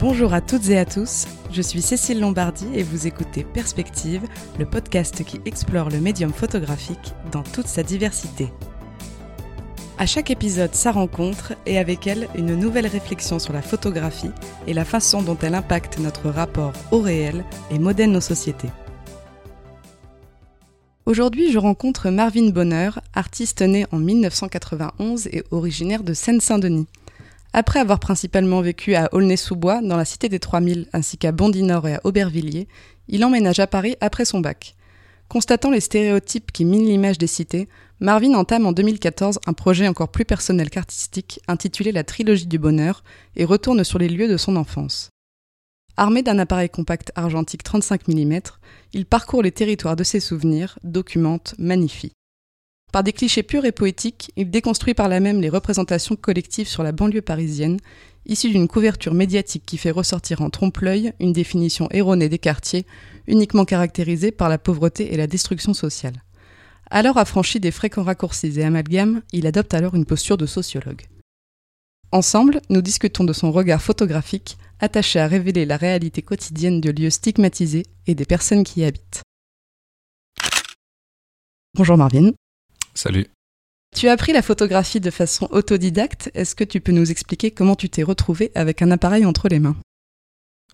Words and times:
Bonjour 0.00 0.32
à 0.32 0.40
toutes 0.40 0.70
et 0.70 0.78
à 0.78 0.84
tous, 0.84 1.26
je 1.50 1.60
suis 1.60 1.82
Cécile 1.82 2.20
Lombardi 2.20 2.66
et 2.72 2.84
vous 2.84 3.08
écoutez 3.08 3.42
Perspective, 3.42 4.22
le 4.56 4.64
podcast 4.64 5.24
qui 5.24 5.40
explore 5.44 5.88
le 5.90 5.98
médium 5.98 6.32
photographique 6.32 7.14
dans 7.32 7.42
toute 7.42 7.66
sa 7.66 7.82
diversité. 7.82 8.46
À 9.98 10.06
chaque 10.06 10.30
épisode, 10.30 10.72
sa 10.72 10.92
rencontre 10.92 11.54
et 11.66 11.80
avec 11.80 12.06
elle 12.06 12.28
une 12.36 12.54
nouvelle 12.54 12.86
réflexion 12.86 13.40
sur 13.40 13.52
la 13.52 13.60
photographie 13.60 14.30
et 14.68 14.72
la 14.72 14.84
façon 14.84 15.20
dont 15.20 15.36
elle 15.42 15.56
impacte 15.56 15.98
notre 15.98 16.28
rapport 16.28 16.72
au 16.92 17.00
réel 17.00 17.44
et 17.72 17.80
modèle 17.80 18.12
nos 18.12 18.20
sociétés. 18.20 18.70
Aujourd'hui, 21.06 21.50
je 21.50 21.58
rencontre 21.58 22.10
Marvin 22.10 22.50
Bonheur, 22.50 23.00
artiste 23.14 23.62
né 23.62 23.84
en 23.90 23.98
1991 23.98 25.26
et 25.26 25.42
originaire 25.50 26.04
de 26.04 26.14
Seine-Saint-Denis. 26.14 26.86
Après 27.52 27.80
avoir 27.80 27.98
principalement 27.98 28.60
vécu 28.60 28.94
à 28.94 29.08
Aulnay-sous-Bois, 29.12 29.80
dans 29.82 29.96
la 29.96 30.04
cité 30.04 30.28
des 30.28 30.38
3000, 30.38 30.88
ainsi 30.92 31.16
qu'à 31.16 31.32
Bondy-Nord 31.32 31.88
et 31.88 31.94
à 31.94 32.00
Aubervilliers, 32.04 32.68
il 33.08 33.24
emménage 33.24 33.58
à 33.58 33.66
Paris 33.66 33.96
après 34.00 34.24
son 34.24 34.40
bac. 34.40 34.76
Constatant 35.28 35.70
les 35.70 35.80
stéréotypes 35.80 36.52
qui 36.52 36.64
minent 36.64 36.86
l'image 36.86 37.18
des 37.18 37.26
cités, 37.26 37.68
Marvin 38.00 38.34
entame 38.34 38.66
en 38.66 38.72
2014 38.72 39.40
un 39.46 39.52
projet 39.52 39.88
encore 39.88 40.10
plus 40.10 40.24
personnel 40.24 40.70
qu'artistique 40.70 41.40
intitulé 41.48 41.92
La 41.92 42.04
Trilogie 42.04 42.46
du 42.46 42.58
Bonheur 42.58 43.02
et 43.36 43.44
retourne 43.44 43.84
sur 43.84 43.98
les 43.98 44.08
lieux 44.08 44.28
de 44.28 44.36
son 44.36 44.56
enfance. 44.56 45.10
Armé 45.96 46.22
d'un 46.22 46.38
appareil 46.38 46.70
compact 46.70 47.12
argentique 47.16 47.64
35 47.64 48.08
mm, 48.08 48.40
il 48.92 49.04
parcourt 49.04 49.42
les 49.42 49.52
territoires 49.52 49.96
de 49.96 50.04
ses 50.04 50.20
souvenirs, 50.20 50.78
documente, 50.84 51.54
magnifie. 51.58 52.12
Par 52.92 53.02
des 53.02 53.12
clichés 53.12 53.42
purs 53.42 53.66
et 53.66 53.72
poétiques, 53.72 54.32
il 54.36 54.50
déconstruit 54.50 54.94
par 54.94 55.08
là 55.08 55.20
même 55.20 55.40
les 55.40 55.50
représentations 55.50 56.16
collectives 56.16 56.68
sur 56.68 56.82
la 56.82 56.92
banlieue 56.92 57.20
parisienne, 57.20 57.78
issues 58.24 58.50
d'une 58.50 58.68
couverture 58.68 59.12
médiatique 59.12 59.64
qui 59.66 59.76
fait 59.76 59.90
ressortir 59.90 60.40
en 60.40 60.48
trompe-l'œil 60.48 61.12
une 61.20 61.32
définition 61.32 61.88
erronée 61.90 62.30
des 62.30 62.38
quartiers, 62.38 62.86
uniquement 63.26 63.66
caractérisée 63.66 64.32
par 64.32 64.48
la 64.48 64.58
pauvreté 64.58 65.12
et 65.12 65.18
la 65.18 65.26
destruction 65.26 65.74
sociale. 65.74 66.22
Alors 66.90 67.18
affranchi 67.18 67.60
des 67.60 67.70
fréquents 67.70 68.04
raccourcis 68.04 68.58
et 68.58 68.64
amalgames, 68.64 69.20
il 69.32 69.46
adopte 69.46 69.74
alors 69.74 69.94
une 69.94 70.06
posture 70.06 70.38
de 70.38 70.46
sociologue. 70.46 71.02
Ensemble, 72.10 72.62
nous 72.70 72.80
discutons 72.80 73.24
de 73.24 73.34
son 73.34 73.52
regard 73.52 73.82
photographique, 73.82 74.56
attaché 74.80 75.20
à 75.20 75.26
révéler 75.26 75.66
la 75.66 75.76
réalité 75.76 76.22
quotidienne 76.22 76.80
de 76.80 76.90
lieux 76.90 77.10
stigmatisés 77.10 77.84
et 78.06 78.14
des 78.14 78.24
personnes 78.24 78.64
qui 78.64 78.80
y 78.80 78.84
habitent. 78.84 79.20
Bonjour 81.74 81.98
Marvin. 81.98 82.32
Salut. 82.98 83.28
Tu 83.96 84.08
as 84.08 84.12
appris 84.12 84.32
la 84.32 84.42
photographie 84.42 84.98
de 84.98 85.12
façon 85.12 85.46
autodidacte. 85.52 86.32
Est-ce 86.34 86.56
que 86.56 86.64
tu 86.64 86.80
peux 86.80 86.90
nous 86.90 87.12
expliquer 87.12 87.52
comment 87.52 87.76
tu 87.76 87.88
t'es 87.88 88.02
retrouvé 88.02 88.50
avec 88.56 88.82
un 88.82 88.90
appareil 88.90 89.24
entre 89.24 89.48
les 89.48 89.60
mains? 89.60 89.76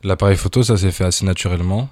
L'appareil 0.03 0.39
photo, 0.39 0.63
ça 0.63 0.79
s'est 0.79 0.91
fait 0.91 1.05
assez 1.05 1.27
naturellement. 1.27 1.91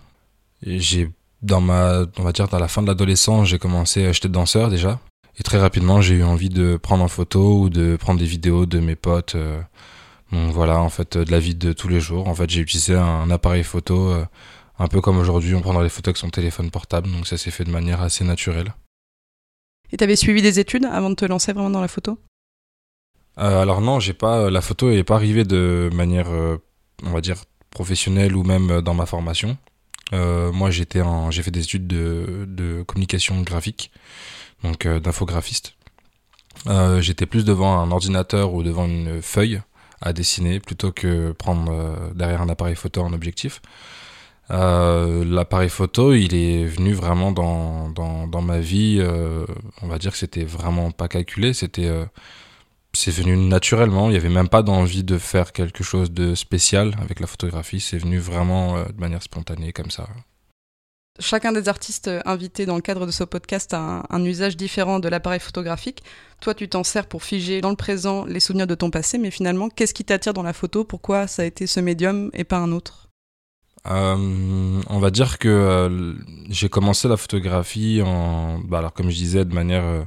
J'ai, 0.63 1.11
dans 1.43 1.61
ma, 1.61 2.07
on 2.17 2.23
va 2.23 2.33
dire, 2.33 2.49
dans 2.49 2.59
la 2.59 2.69
fin 2.69 2.81
de 2.81 2.87
l'adolescence, 2.87 3.47
j'ai 3.49 3.59
commencé 3.59 4.07
à 4.07 4.09
acheter 4.09 4.31
danseur 4.31 4.71
déjà. 4.71 5.01
Et 5.39 5.43
très 5.43 5.59
rapidement, 5.59 6.01
j'ai 6.01 6.15
eu 6.15 6.23
envie 6.23 6.49
de 6.49 6.79
prendre 6.79 7.05
en 7.05 7.09
photo 7.09 7.59
ou 7.61 7.69
de 7.69 7.97
prendre 7.97 8.19
des 8.19 8.25
vidéos 8.25 8.65
de 8.65 8.81
mes 8.81 8.97
potes. 8.97 9.35
Euh. 9.35 9.61
Donc 10.33 10.51
voilà, 10.53 10.81
en 10.81 10.89
fait, 10.89 11.19
de 11.19 11.31
la 11.31 11.41
vie 11.41 11.55
de 11.55 11.75
tous 11.75 11.89
les 11.89 12.01
jours. 12.01 12.27
En 12.27 12.35
fait, 12.35 12.49
j'ai 12.49 12.63
utilisé 12.63 12.95
un 12.95 13.31
appareil 13.31 13.65
photo, 13.65 14.09
euh, 14.09 14.25
un 14.79 14.89
peu 14.89 15.03
comme 15.03 15.19
aujourd'hui, 15.19 15.55
on 15.55 15.61
prend 15.61 15.79
les 15.79 15.91
photos 15.91 16.13
avec 16.13 16.17
son 16.17 16.31
téléphone 16.31 16.71
portable. 16.71 17.11
Donc 17.11 17.27
ça 17.27 17.37
s'est 17.37 17.51
fait 17.51 17.65
de 17.65 17.71
manière 17.71 18.01
assez 18.01 18.25
naturelle. 18.25 18.73
Et 19.93 19.99
tu 19.99 20.05
avais 20.05 20.17
suivi 20.17 20.41
des 20.41 20.59
études 20.59 20.87
avant 20.87 21.11
de 21.11 21.15
te 21.15 21.25
lancer 21.25 21.53
vraiment 21.53 21.71
dans 21.71 21.81
la 21.81 21.89
photo? 21.89 22.19
Euh, 23.39 23.63
Alors 23.63 23.81
non, 23.81 24.01
j'ai 24.01 24.15
pas 24.15 24.51
la 24.51 24.61
photo 24.61 24.91
n'est 24.91 25.05
pas 25.05 25.17
arrivée 25.17 25.45
de 25.45 25.91
manière, 25.93 26.31
euh, 26.31 26.57
on 27.05 27.11
va 27.11 27.21
dire, 27.21 27.45
professionnelle 27.71 28.35
ou 28.35 28.43
même 28.43 28.81
dans 28.81 28.95
ma 28.95 29.07
formation. 29.07 29.57
Euh, 30.13 30.51
moi, 30.53 30.71
j'étais 30.71 31.03
j'ai 31.31 31.43
fait 31.43 31.51
des 31.51 31.63
études 31.63 31.87
de, 31.87 32.45
de 32.47 32.83
communication 32.83 33.41
graphique, 33.43 33.91
donc 34.63 34.87
d'infographiste. 34.87 35.75
j'étais 37.01 37.27
plus 37.27 37.45
devant 37.45 37.79
un 37.81 37.91
ordinateur 37.91 38.53
ou 38.53 38.63
devant 38.63 38.87
une 38.87 39.23
feuille 39.23 39.61
à 40.01 40.13
dessiner 40.13 40.61
plutôt 40.61 40.93
que 40.93 41.33
prendre 41.33 42.13
derrière 42.15 42.43
un 42.43 42.49
appareil 42.49 42.77
photo 42.77 43.05
un 43.05 43.13
objectif. 43.13 43.63
Euh, 44.51 45.25
l'appareil 45.25 45.69
photo, 45.69 46.13
il 46.13 46.35
est 46.35 46.65
venu 46.65 46.93
vraiment 46.93 47.33
dans, 47.33 47.89
dans, 47.91 48.27
dans 48.27 48.43
ma 48.43 48.59
vie. 48.59 48.99
Euh, 49.01 49.47
on 49.83 49.87
va 49.87 49.99
dire 49.99 50.13
que 50.13 50.19
c'était 50.19 50.45
vraiment 50.45 50.91
pas 50.91 51.09
calculé. 51.09 51.53
C'était, 51.55 51.87
euh, 51.87 52.05
c'est 52.93 53.13
venu 53.13 53.37
naturellement. 53.37 54.09
Il 54.09 54.13
n'y 54.13 54.19
avait 54.19 54.29
même 54.29 54.49
pas 54.49 54.63
d'envie 54.63 55.05
de 55.05 55.19
faire 55.19 55.53
quelque 55.53 55.85
chose 55.85 56.11
de 56.11 56.35
spécial 56.35 56.95
avec 57.01 57.21
la 57.21 57.27
photographie. 57.27 57.81
C'est 57.81 57.99
venu 57.99 58.19
vraiment 58.19 58.83
de 58.83 59.01
manière 59.01 59.23
spontanée 59.23 59.73
comme 59.73 59.91
ça. 59.91 60.09
Chacun 61.19 61.53
des 61.53 61.69
artistes 61.69 62.11
invités 62.25 62.65
dans 62.65 62.75
le 62.75 62.81
cadre 62.81 63.05
de 63.05 63.11
ce 63.11 63.23
podcast 63.23 63.75
a 63.75 64.03
un, 64.09 64.25
usage 64.25 64.57
différent 64.57 64.99
de 64.99 65.09
l'appareil 65.09 65.41
photographique. 65.41 66.03
Toi, 66.41 66.55
tu 66.55 66.71
t'en 66.71 66.85
sers 66.85 67.07
pour 67.07 67.23
figer 67.23 67.61
dans 67.61 67.69
le 67.69 67.77
présent 67.77 68.25
les 68.25 68.41
souvenirs 68.41 68.67
de 68.67 68.75
ton 68.75 68.91
passé, 68.91 69.19
mais 69.19 69.31
finalement, 69.31 69.69
qu'est-ce 69.69 69.93
qui 69.93 70.05
t'attire 70.05 70.33
dans 70.33 70.43
la 70.43 70.55
photo? 70.55 70.85
Pourquoi 70.85 71.27
ça 71.27 71.43
a 71.43 71.45
été 71.45 71.67
ce 71.67 71.81
médium 71.81 72.31
et 72.33 72.45
pas 72.45 72.57
un 72.57 72.73
autre? 72.73 73.12
On 73.85 74.99
va 74.99 75.11
dire 75.11 75.39
que 75.39 75.49
euh, 75.49 76.15
j'ai 76.49 76.69
commencé 76.69 77.09
la 77.09 77.17
photographie 77.17 78.03
en, 78.05 78.59
bah 78.59 78.79
alors 78.79 78.93
comme 78.93 79.11
je 79.11 79.17
disais, 79.17 79.45
de 79.45 79.55
manière 79.55 79.85
euh, 79.85 80.05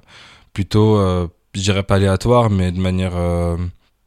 plutôt, 0.53 0.97
je 1.53 1.61
dirais 1.61 1.83
pas 1.83 1.95
aléatoire, 1.95 2.49
mais 2.49 2.71
de 2.71 2.79
manière 2.79 3.13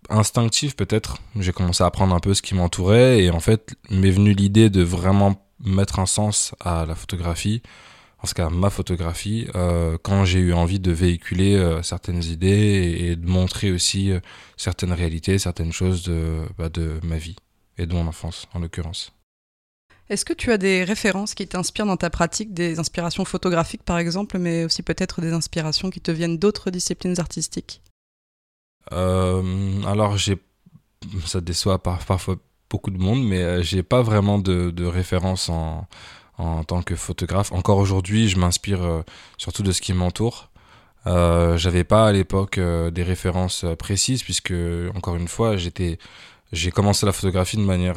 instinctive 0.08 0.74
peut-être. 0.74 1.18
J'ai 1.38 1.52
commencé 1.52 1.82
à 1.82 1.86
apprendre 1.86 2.14
un 2.14 2.20
peu 2.20 2.32
ce 2.32 2.40
qui 2.40 2.54
m'entourait 2.54 3.22
et 3.22 3.30
en 3.30 3.40
fait 3.40 3.74
m'est 3.90 4.10
venue 4.10 4.32
l'idée 4.32 4.70
de 4.70 4.82
vraiment 4.82 5.46
mettre 5.62 5.98
un 5.98 6.06
sens 6.06 6.54
à 6.60 6.86
la 6.86 6.94
photographie, 6.94 7.62
en 8.22 8.26
ce 8.26 8.32
cas 8.34 8.48
ma 8.48 8.70
photographie, 8.70 9.46
quand 10.02 10.24
j'ai 10.24 10.38
eu 10.38 10.54
envie 10.54 10.80
de 10.80 10.92
véhiculer 10.92 11.80
certaines 11.82 12.24
idées 12.24 12.96
et, 12.98 13.16
de 13.16 13.28
montrer 13.28 13.70
aussi 13.72 14.12
certaines 14.56 14.92
réalités, 14.92 15.38
certaines 15.38 15.72
choses 15.72 16.04
de, 16.04 16.46
bah, 16.56 16.70
de 16.70 16.98
ma 17.02 17.18
vie 17.18 17.36
et 17.76 17.84
de 17.84 17.92
mon 17.92 18.06
enfance 18.06 18.48
en 18.54 18.60
l'occurrence. 18.60 19.12
Est-ce 20.10 20.24
que 20.24 20.32
tu 20.32 20.50
as 20.52 20.58
des 20.58 20.84
références 20.84 21.34
qui 21.34 21.46
t'inspirent 21.46 21.86
dans 21.86 21.98
ta 21.98 22.08
pratique, 22.08 22.54
des 22.54 22.78
inspirations 22.78 23.24
photographiques 23.24 23.82
par 23.82 23.98
exemple, 23.98 24.38
mais 24.38 24.64
aussi 24.64 24.82
peut-être 24.82 25.20
des 25.20 25.32
inspirations 25.32 25.90
qui 25.90 26.00
te 26.00 26.10
viennent 26.10 26.38
d'autres 26.38 26.70
disciplines 26.70 27.18
artistiques? 27.20 27.82
Euh, 28.92 29.82
Alors, 29.86 30.16
j'ai, 30.16 30.38
ça 31.26 31.42
déçoit 31.42 31.82
parfois 31.82 32.36
beaucoup 32.70 32.90
de 32.90 32.98
monde, 32.98 33.24
mais 33.24 33.42
euh, 33.42 33.62
j'ai 33.62 33.82
pas 33.82 34.02
vraiment 34.02 34.38
de, 34.38 34.70
de 34.70 34.84
référence 34.84 35.48
en, 35.48 35.86
tant 36.66 36.82
que 36.82 36.94
photographe. 36.94 37.52
Encore 37.52 37.78
aujourd'hui, 37.78 38.28
je 38.28 38.38
m'inspire 38.38 38.82
euh, 38.82 39.02
surtout 39.38 39.62
de 39.62 39.72
ce 39.72 39.80
qui 39.80 39.92
m'entoure. 39.92 40.50
Euh, 41.06 41.56
j'avais 41.56 41.84
pas 41.84 42.08
à 42.08 42.12
l'époque 42.12 42.58
des 42.58 43.02
références 43.02 43.64
précises 43.78 44.22
puisque 44.22 44.52
encore 44.94 45.16
une 45.16 45.28
fois 45.28 45.56
j'ai 45.56 46.70
commencé 46.70 47.06
la 47.06 47.12
photographie 47.12 47.56
de 47.56 47.62
manière 47.62 47.96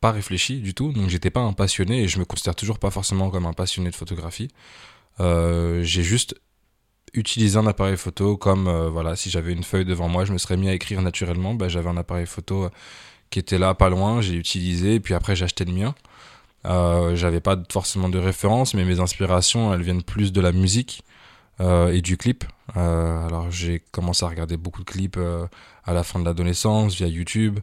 pas 0.00 0.12
réfléchi 0.12 0.60
du 0.60 0.74
tout, 0.74 0.92
donc 0.92 1.08
j'étais 1.08 1.30
pas 1.30 1.40
un 1.40 1.52
passionné 1.52 2.02
et 2.02 2.08
je 2.08 2.18
me 2.18 2.24
considère 2.24 2.54
toujours 2.54 2.78
pas 2.78 2.90
forcément 2.90 3.30
comme 3.30 3.46
un 3.46 3.52
passionné 3.52 3.90
de 3.90 3.96
photographie. 3.96 4.48
Euh, 5.20 5.82
j'ai 5.82 6.02
juste 6.02 6.34
utilisé 7.14 7.58
un 7.58 7.66
appareil 7.66 7.96
photo 7.96 8.36
comme 8.36 8.68
euh, 8.68 8.88
voilà, 8.88 9.16
si 9.16 9.30
j'avais 9.30 9.52
une 9.52 9.64
feuille 9.64 9.84
devant 9.84 10.08
moi, 10.08 10.24
je 10.24 10.32
me 10.32 10.38
serais 10.38 10.56
mis 10.56 10.68
à 10.68 10.74
écrire 10.74 11.02
naturellement. 11.02 11.54
Bah, 11.54 11.68
j'avais 11.68 11.88
un 11.88 11.96
appareil 11.96 12.26
photo 12.26 12.64
euh, 12.64 12.70
qui 13.30 13.38
était 13.38 13.58
là, 13.58 13.74
pas 13.74 13.88
loin, 13.88 14.20
j'ai 14.20 14.34
utilisé 14.34 14.94
et 14.94 15.00
puis 15.00 15.14
après 15.14 15.34
j'ai 15.34 15.44
acheté 15.44 15.64
le 15.64 15.72
mien. 15.72 15.94
J'avais 17.14 17.40
pas 17.40 17.56
forcément 17.72 18.10
de 18.10 18.18
référence, 18.18 18.74
mais 18.74 18.84
mes 18.84 19.00
inspirations 19.00 19.72
elles 19.72 19.82
viennent 19.82 20.02
plus 20.02 20.32
de 20.32 20.40
la 20.40 20.52
musique 20.52 21.02
et 21.60 22.02
du 22.02 22.18
clip. 22.18 22.44
alors 22.74 23.50
j'ai 23.50 23.80
commencé 23.90 24.24
à 24.24 24.28
regarder 24.28 24.58
beaucoup 24.58 24.80
de 24.80 24.90
clips 24.90 25.18
à 25.84 25.94
la 25.94 26.02
fin 26.04 26.18
de 26.20 26.26
l'adolescence 26.26 26.94
via 26.94 27.06
YouTube. 27.06 27.60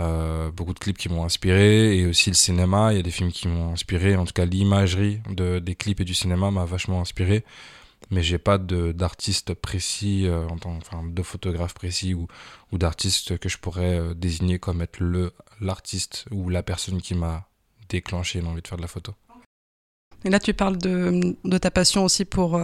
Euh, 0.00 0.50
beaucoup 0.50 0.72
de 0.72 0.78
clips 0.78 0.96
qui 0.96 1.10
m'ont 1.10 1.24
inspiré 1.24 1.98
et 1.98 2.06
aussi 2.06 2.30
le 2.30 2.34
cinéma. 2.34 2.92
Il 2.92 2.96
y 2.96 3.00
a 3.00 3.02
des 3.02 3.10
films 3.10 3.30
qui 3.30 3.48
m'ont 3.48 3.72
inspiré. 3.72 4.16
En 4.16 4.24
tout 4.24 4.32
cas, 4.32 4.46
l'imagerie 4.46 5.20
de, 5.30 5.58
des 5.58 5.74
clips 5.74 6.00
et 6.00 6.04
du 6.04 6.14
cinéma 6.14 6.50
m'a 6.50 6.64
vachement 6.64 7.00
inspiré. 7.00 7.44
Mais 8.10 8.22
j'ai 8.22 8.38
pas 8.38 8.58
d'artiste 8.58 9.54
précis, 9.54 10.26
euh, 10.26 10.46
enfin, 10.48 11.02
de 11.06 11.22
photographe 11.22 11.74
précis 11.74 12.14
ou, 12.14 12.26
ou 12.72 12.78
d'artiste 12.78 13.38
que 13.38 13.48
je 13.48 13.58
pourrais 13.58 13.98
euh, 13.98 14.14
désigner 14.14 14.58
comme 14.58 14.82
être 14.82 14.98
l'artiste 15.60 16.24
ou 16.30 16.48
la 16.48 16.62
personne 16.62 17.00
qui 17.00 17.14
m'a 17.14 17.46
déclenché 17.88 18.40
l'envie 18.40 18.62
de 18.62 18.68
faire 18.68 18.78
de 18.78 18.82
la 18.82 18.88
photo. 18.88 19.14
Et 20.24 20.30
là, 20.30 20.38
tu 20.38 20.54
parles 20.54 20.78
de, 20.78 21.36
de 21.44 21.58
ta 21.58 21.70
passion 21.70 22.04
aussi 22.04 22.24
pour 22.24 22.60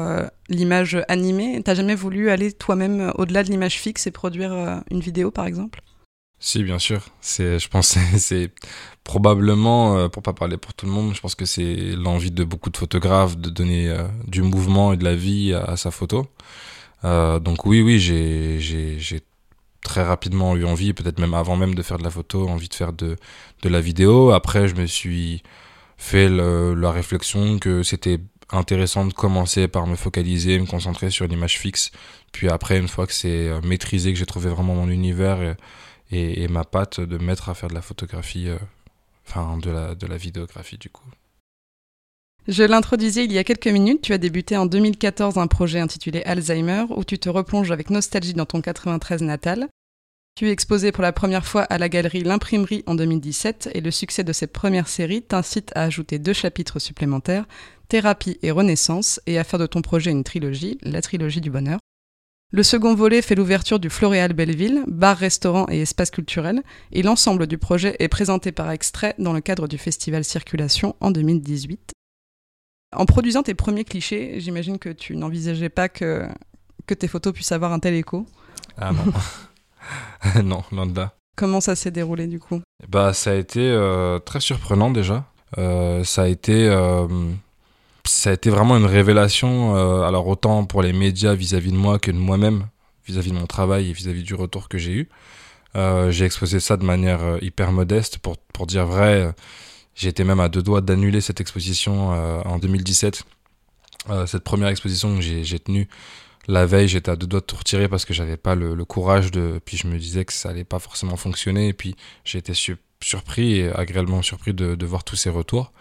l'image 0.49 0.97
animée. 1.09 1.61
T'as 1.65 1.75
jamais 1.75 1.97
voulu 1.97 2.31
aller 2.31 2.53
toi-même 2.53 3.13
au-delà 3.17 3.43
de 3.43 3.51
l'image 3.51 3.81
fixe 3.81 4.07
et 4.07 4.13
produire 4.13 4.83
une 4.93 5.01
vidéo, 5.01 5.33
par 5.33 5.45
exemple? 5.45 5.81
Si, 6.40 6.62
bien 6.62 6.79
sûr. 6.79 7.02
C'est, 7.20 7.58
je 7.58 7.69
pense, 7.69 7.99
c'est 8.19 8.50
probablement, 9.05 9.96
euh, 9.96 10.08
pour 10.08 10.23
pas 10.23 10.32
parler 10.32 10.56
pour 10.56 10.75
tout 10.75 10.87
le 10.87 10.93
monde, 10.93 11.14
je 11.14 11.20
pense 11.20 11.35
que 11.35 11.46
c'est 11.46 11.96
l'envie 11.96 12.31
de 12.31 12.44
beaucoup 12.44 12.70
de 12.70 12.76
photographes 12.76 13.37
de 13.37 13.50
donner 13.50 13.88
euh, 13.88 14.06
du 14.26 14.43
mouvement 14.43 14.93
et 14.93 14.96
de 14.96 15.05
la 15.05 15.14
vie 15.14 15.55
à, 15.55 15.76
sa 15.76 15.90
photo. 15.90 16.26
Euh, 17.05 17.38
donc 17.40 17.67
oui, 17.67 17.81
oui, 17.82 17.99
j'ai, 17.99 19.23
très 19.82 20.02
rapidement 20.02 20.56
eu 20.56 20.64
envie, 20.64 20.93
peut-être 20.93 21.19
même 21.20 21.35
avant 21.35 21.56
même 21.56 21.75
de 21.75 21.82
faire 21.82 21.99
de 21.99 22.05
la 22.05 22.11
photo, 22.11 22.49
envie 22.49 22.69
de 22.69 22.75
faire 22.75 22.93
de, 22.93 23.17
de 23.62 23.69
la 23.69 23.81
vidéo. 23.81 24.32
Après, 24.32 24.69
je 24.69 24.75
me 24.75 24.87
suis 24.87 25.43
fait 25.96 26.29
la 26.29 26.91
réflexion 26.91 27.58
que 27.58 27.82
c'était 27.82 28.19
intéressant 28.50 29.06
de 29.06 29.12
commencer 29.12 29.69
par 29.69 29.87
me 29.87 29.96
focaliser, 29.96 30.58
me 30.58 30.67
concentrer 30.67 31.11
sur 31.11 31.26
l'image 31.26 31.58
fixe. 31.58 31.91
Puis 32.32 32.49
après, 32.49 32.79
une 32.79 32.88
fois 32.88 33.06
que 33.06 33.14
c'est 33.14 33.50
maîtrisé, 33.62 34.12
que 34.12 34.19
j'ai 34.19 34.26
trouvé 34.26 34.50
vraiment 34.50 34.75
mon 34.75 34.88
univers 34.88 35.56
et, 36.10 36.49
ma 36.49 36.64
patte, 36.64 37.00
de 37.00 37.19
mettre 37.19 37.49
à 37.49 37.55
faire 37.55 37.69
de 37.69 37.75
la 37.75 37.82
photographie, 37.82 38.49
euh, 38.49 38.58
enfin 39.26 39.58
de 39.58 39.70
la, 39.70 39.94
de 39.94 40.06
la 40.06 40.16
vidéographie 40.16 40.78
du 40.78 40.90
coup. 40.90 41.05
Je 42.46 42.62
l'introduisais 42.62 43.26
il 43.26 43.32
y 43.32 43.37
a 43.37 43.44
quelques 43.44 43.69
minutes, 43.69 44.00
tu 44.00 44.14
as 44.14 44.19
débuté 44.19 44.56
en 44.56 44.64
2014 44.64 45.37
un 45.37 45.46
projet 45.46 45.81
intitulé 45.81 46.22
Alzheimer 46.22 46.87
où 46.96 47.05
tu 47.05 47.19
te 47.19 47.28
replonges 47.28 47.70
avec 47.70 47.90
nostalgie 47.90 48.32
dans 48.32 48.46
ton 48.46 48.62
93 48.62 49.22
natal. 49.22 49.69
Tu 50.34 50.49
es 50.49 50.52
exposé 50.52 50.90
pour 50.90 51.02
la 51.02 51.12
première 51.12 51.44
fois 51.44 51.62
à 51.64 51.76
la 51.76 51.90
galerie 51.90 52.22
L'Imprimerie 52.22 52.84
en 52.87 52.94
2017 52.94 53.70
et 53.75 53.81
le 53.81 53.90
succès 53.90 54.25
de 54.25 54.32
cette 54.32 54.52
première 54.52 54.88
série 54.88 55.20
t'incite 55.20 55.72
à 55.75 55.82
ajouter 55.82 56.19
deux 56.19 56.32
chapitres 56.32 56.78
supplémentaires, 56.78 57.44
Thérapie 57.88 58.38
et 58.43 58.50
Renaissance, 58.50 59.20
et 59.26 59.37
à 59.38 59.44
faire 59.44 59.58
de 59.58 59.66
ton 59.66 59.82
projet 59.82 60.10
une 60.10 60.25
trilogie, 60.25 60.78
la 60.82 61.02
trilogie 61.02 61.40
du 61.40 61.50
bonheur. 61.50 61.81
Le 62.50 62.62
second 62.62 62.95
volet 62.95 63.21
fait 63.21 63.35
l'ouverture 63.35 63.79
du 63.79 63.91
Floréal 63.91 64.33
Belleville, 64.33 64.83
bar, 64.87 65.19
restaurant 65.19 65.67
et 65.69 65.83
espace 65.83 66.11
culturel, 66.11 66.62
et 66.93 67.03
l'ensemble 67.03 67.47
du 67.47 67.59
projet 67.59 67.95
est 67.99 68.09
présenté 68.09 68.53
par 68.53 68.71
extrait 68.71 69.15
dans 69.19 69.35
le 69.35 69.43
cadre 69.43 69.69
du 69.69 69.77
festival 69.77 70.25
Circulation 70.25 70.97
en 71.00 71.11
2018. 71.11 71.93
En 72.97 73.05
produisant 73.05 73.43
tes 73.43 73.53
premiers 73.53 73.85
clichés, 73.85 74.41
j'imagine 74.41 74.79
que 74.79 74.89
tu 74.89 75.15
n'envisageais 75.15 75.69
pas 75.69 75.91
que, 75.91 76.27
que 76.87 76.95
tes 76.95 77.06
photos 77.06 77.35
puissent 77.35 77.53
avoir 77.53 77.75
un 77.75 77.81
tel 77.81 77.93
écho. 77.93 78.25
Ah 78.79 78.93
non. 78.93 80.43
non, 80.43 80.62
non 80.73 80.87
de 80.87 80.97
là. 80.97 81.12
Comment 81.37 81.61
ça 81.61 81.77
s'est 81.77 81.91
déroulé 81.91 82.27
du 82.27 82.41
coup? 82.41 82.62
Bah 82.89 83.12
ça 83.12 83.33
a 83.33 83.35
été 83.35 83.61
euh, 83.61 84.19
très 84.21 84.41
surprenant 84.41 84.91
déjà. 84.91 85.27
Euh, 85.59 86.03
ça 86.03 86.23
a 86.23 86.29
été 86.29 86.67
euh, 86.67 87.06
ça 88.08 88.31
a 88.31 88.32
été 88.32 88.50
vraiment 88.50 88.76
une 88.76 88.87
révélation. 88.87 89.75
alors 90.05 90.26
autant 90.26 90.64
pour 90.64 90.82
les 90.82 90.93
médias 90.93 91.34
vis-à-vis 91.34 91.72
de 91.72 91.76
moi 91.76 91.99
que 91.99 92.10
de 92.10 92.16
moi-même 92.16 92.66
vis-à-vis 93.06 93.31
de 93.31 93.37
mon 93.37 93.46
travail 93.46 93.90
et 93.90 93.93
vis-à-vis 93.93 94.22
du 94.22 94.34
retour 94.34 94.69
que 94.69 94.78
j'ai 94.78 94.93
eu. 94.93 95.08
j'ai 95.75 96.25
exposé 96.25 96.60
ça 96.60 96.76
de 96.76 96.84
manière 96.84 97.38
hyper 97.43 97.72
modeste 97.72 98.19
pour 98.19 98.37
pour 98.52 98.66
dire 98.66 98.87
vrai 98.87 99.32
été 100.06 100.22
même 100.22 100.38
à 100.38 100.49
deux 100.49 100.62
doigts 100.62 100.81
d'annuler 100.81 101.20
cette 101.20 101.40
exposition 101.40 102.12
euh, 102.14 102.40
en 102.44 102.58
2017. 102.58 103.25
Euh, 104.10 104.26
cette 104.26 104.44
première 104.44 104.69
exposition 104.69 105.16
que 105.16 105.20
j'ai 105.20 105.58
tenue 105.58 105.88
la 106.46 106.64
veille, 106.64 106.88
j'étais 106.88 107.10
à 107.10 107.16
deux 107.16 107.26
doigts 107.26 107.40
de 107.40 107.44
tout 107.44 107.56
retirer 107.56 107.88
parce 107.88 108.05
que 108.05 108.14
j'avais 108.14 108.37
pas 108.37 108.55
le, 108.55 108.84
courage 108.84 109.31
de. 109.31 109.60
Puis 109.64 109.76
je 109.76 109.87
me 109.87 109.99
disais 109.99 110.25
que 110.25 110.32
ça 110.32 110.50
allait 110.50 110.64
pas 110.64 110.78
forcément 110.78 111.16
fonctionner. 111.16 111.69
Et 111.69 111.72
puis 111.72 111.94
j'ai 112.25 112.38
été 112.38 112.55
surpris 113.02 113.64
agréablement 113.69 114.22
surpris 114.22 114.55
de, 114.55 114.87
voir 114.87 115.05
tous 115.05 115.16
ces 115.16 115.31
retours. 115.31 115.72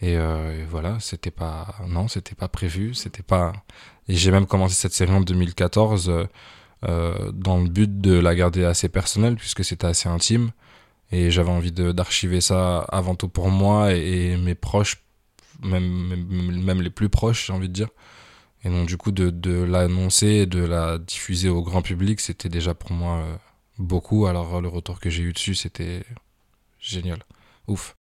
Et, 0.00 0.16
euh, 0.16 0.60
et 0.60 0.64
voilà, 0.64 0.98
c'était 1.00 1.30
pas. 1.30 1.76
Non, 1.88 2.08
c'était 2.08 2.34
pas 2.34 2.48
prévu. 2.48 2.94
C'était 2.94 3.22
pas. 3.22 3.52
Et 4.08 4.14
j'ai 4.14 4.30
même 4.30 4.46
commencé 4.46 4.74
cette 4.74 4.92
série 4.92 5.12
en 5.12 5.20
2014 5.20 6.28
dans 6.82 7.58
le 7.58 7.68
but 7.68 8.00
de 8.00 8.16
la 8.16 8.36
garder 8.36 8.64
assez 8.64 8.88
personnelle 8.88 9.34
puisque 9.36 9.64
c'était 9.64 9.88
assez 9.88 10.08
intime. 10.08 10.52
Et 11.12 11.30
j'avais 11.30 11.50
envie 11.50 11.72
d'archiver 11.72 12.40
ça 12.40 12.80
avant 12.80 13.14
tout 13.14 13.28
pour 13.28 13.48
moi 13.48 13.92
et, 13.94 14.36
mes 14.36 14.54
proches, 14.54 15.02
même, 15.62 16.16
même, 16.64 16.82
les 16.82 16.90
plus 16.90 17.08
proches, 17.08 17.46
j'ai 17.46 17.52
envie 17.52 17.68
de 17.68 17.72
dire. 17.72 17.88
Et 18.64 18.68
donc, 18.70 18.88
du 18.88 18.96
coup, 18.96 19.12
de, 19.12 19.30
de 19.30 19.62
l'annoncer 19.62 20.26
et 20.26 20.46
de 20.46 20.64
la 20.64 20.98
diffuser 20.98 21.48
au 21.48 21.62
grand 21.62 21.82
public, 21.82 22.20
c'était 22.20 22.48
déjà 22.48 22.74
pour 22.74 22.90
moi 22.90 23.18
euh, 23.18 23.36
beaucoup. 23.78 24.26
Alors, 24.26 24.60
le 24.60 24.68
retour 24.68 24.98
que 24.98 25.08
j'ai 25.10 25.22
eu 25.22 25.32
dessus, 25.32 25.54
c'était 25.54 26.04
génial. 26.80 27.20
Ouf. 27.68 27.95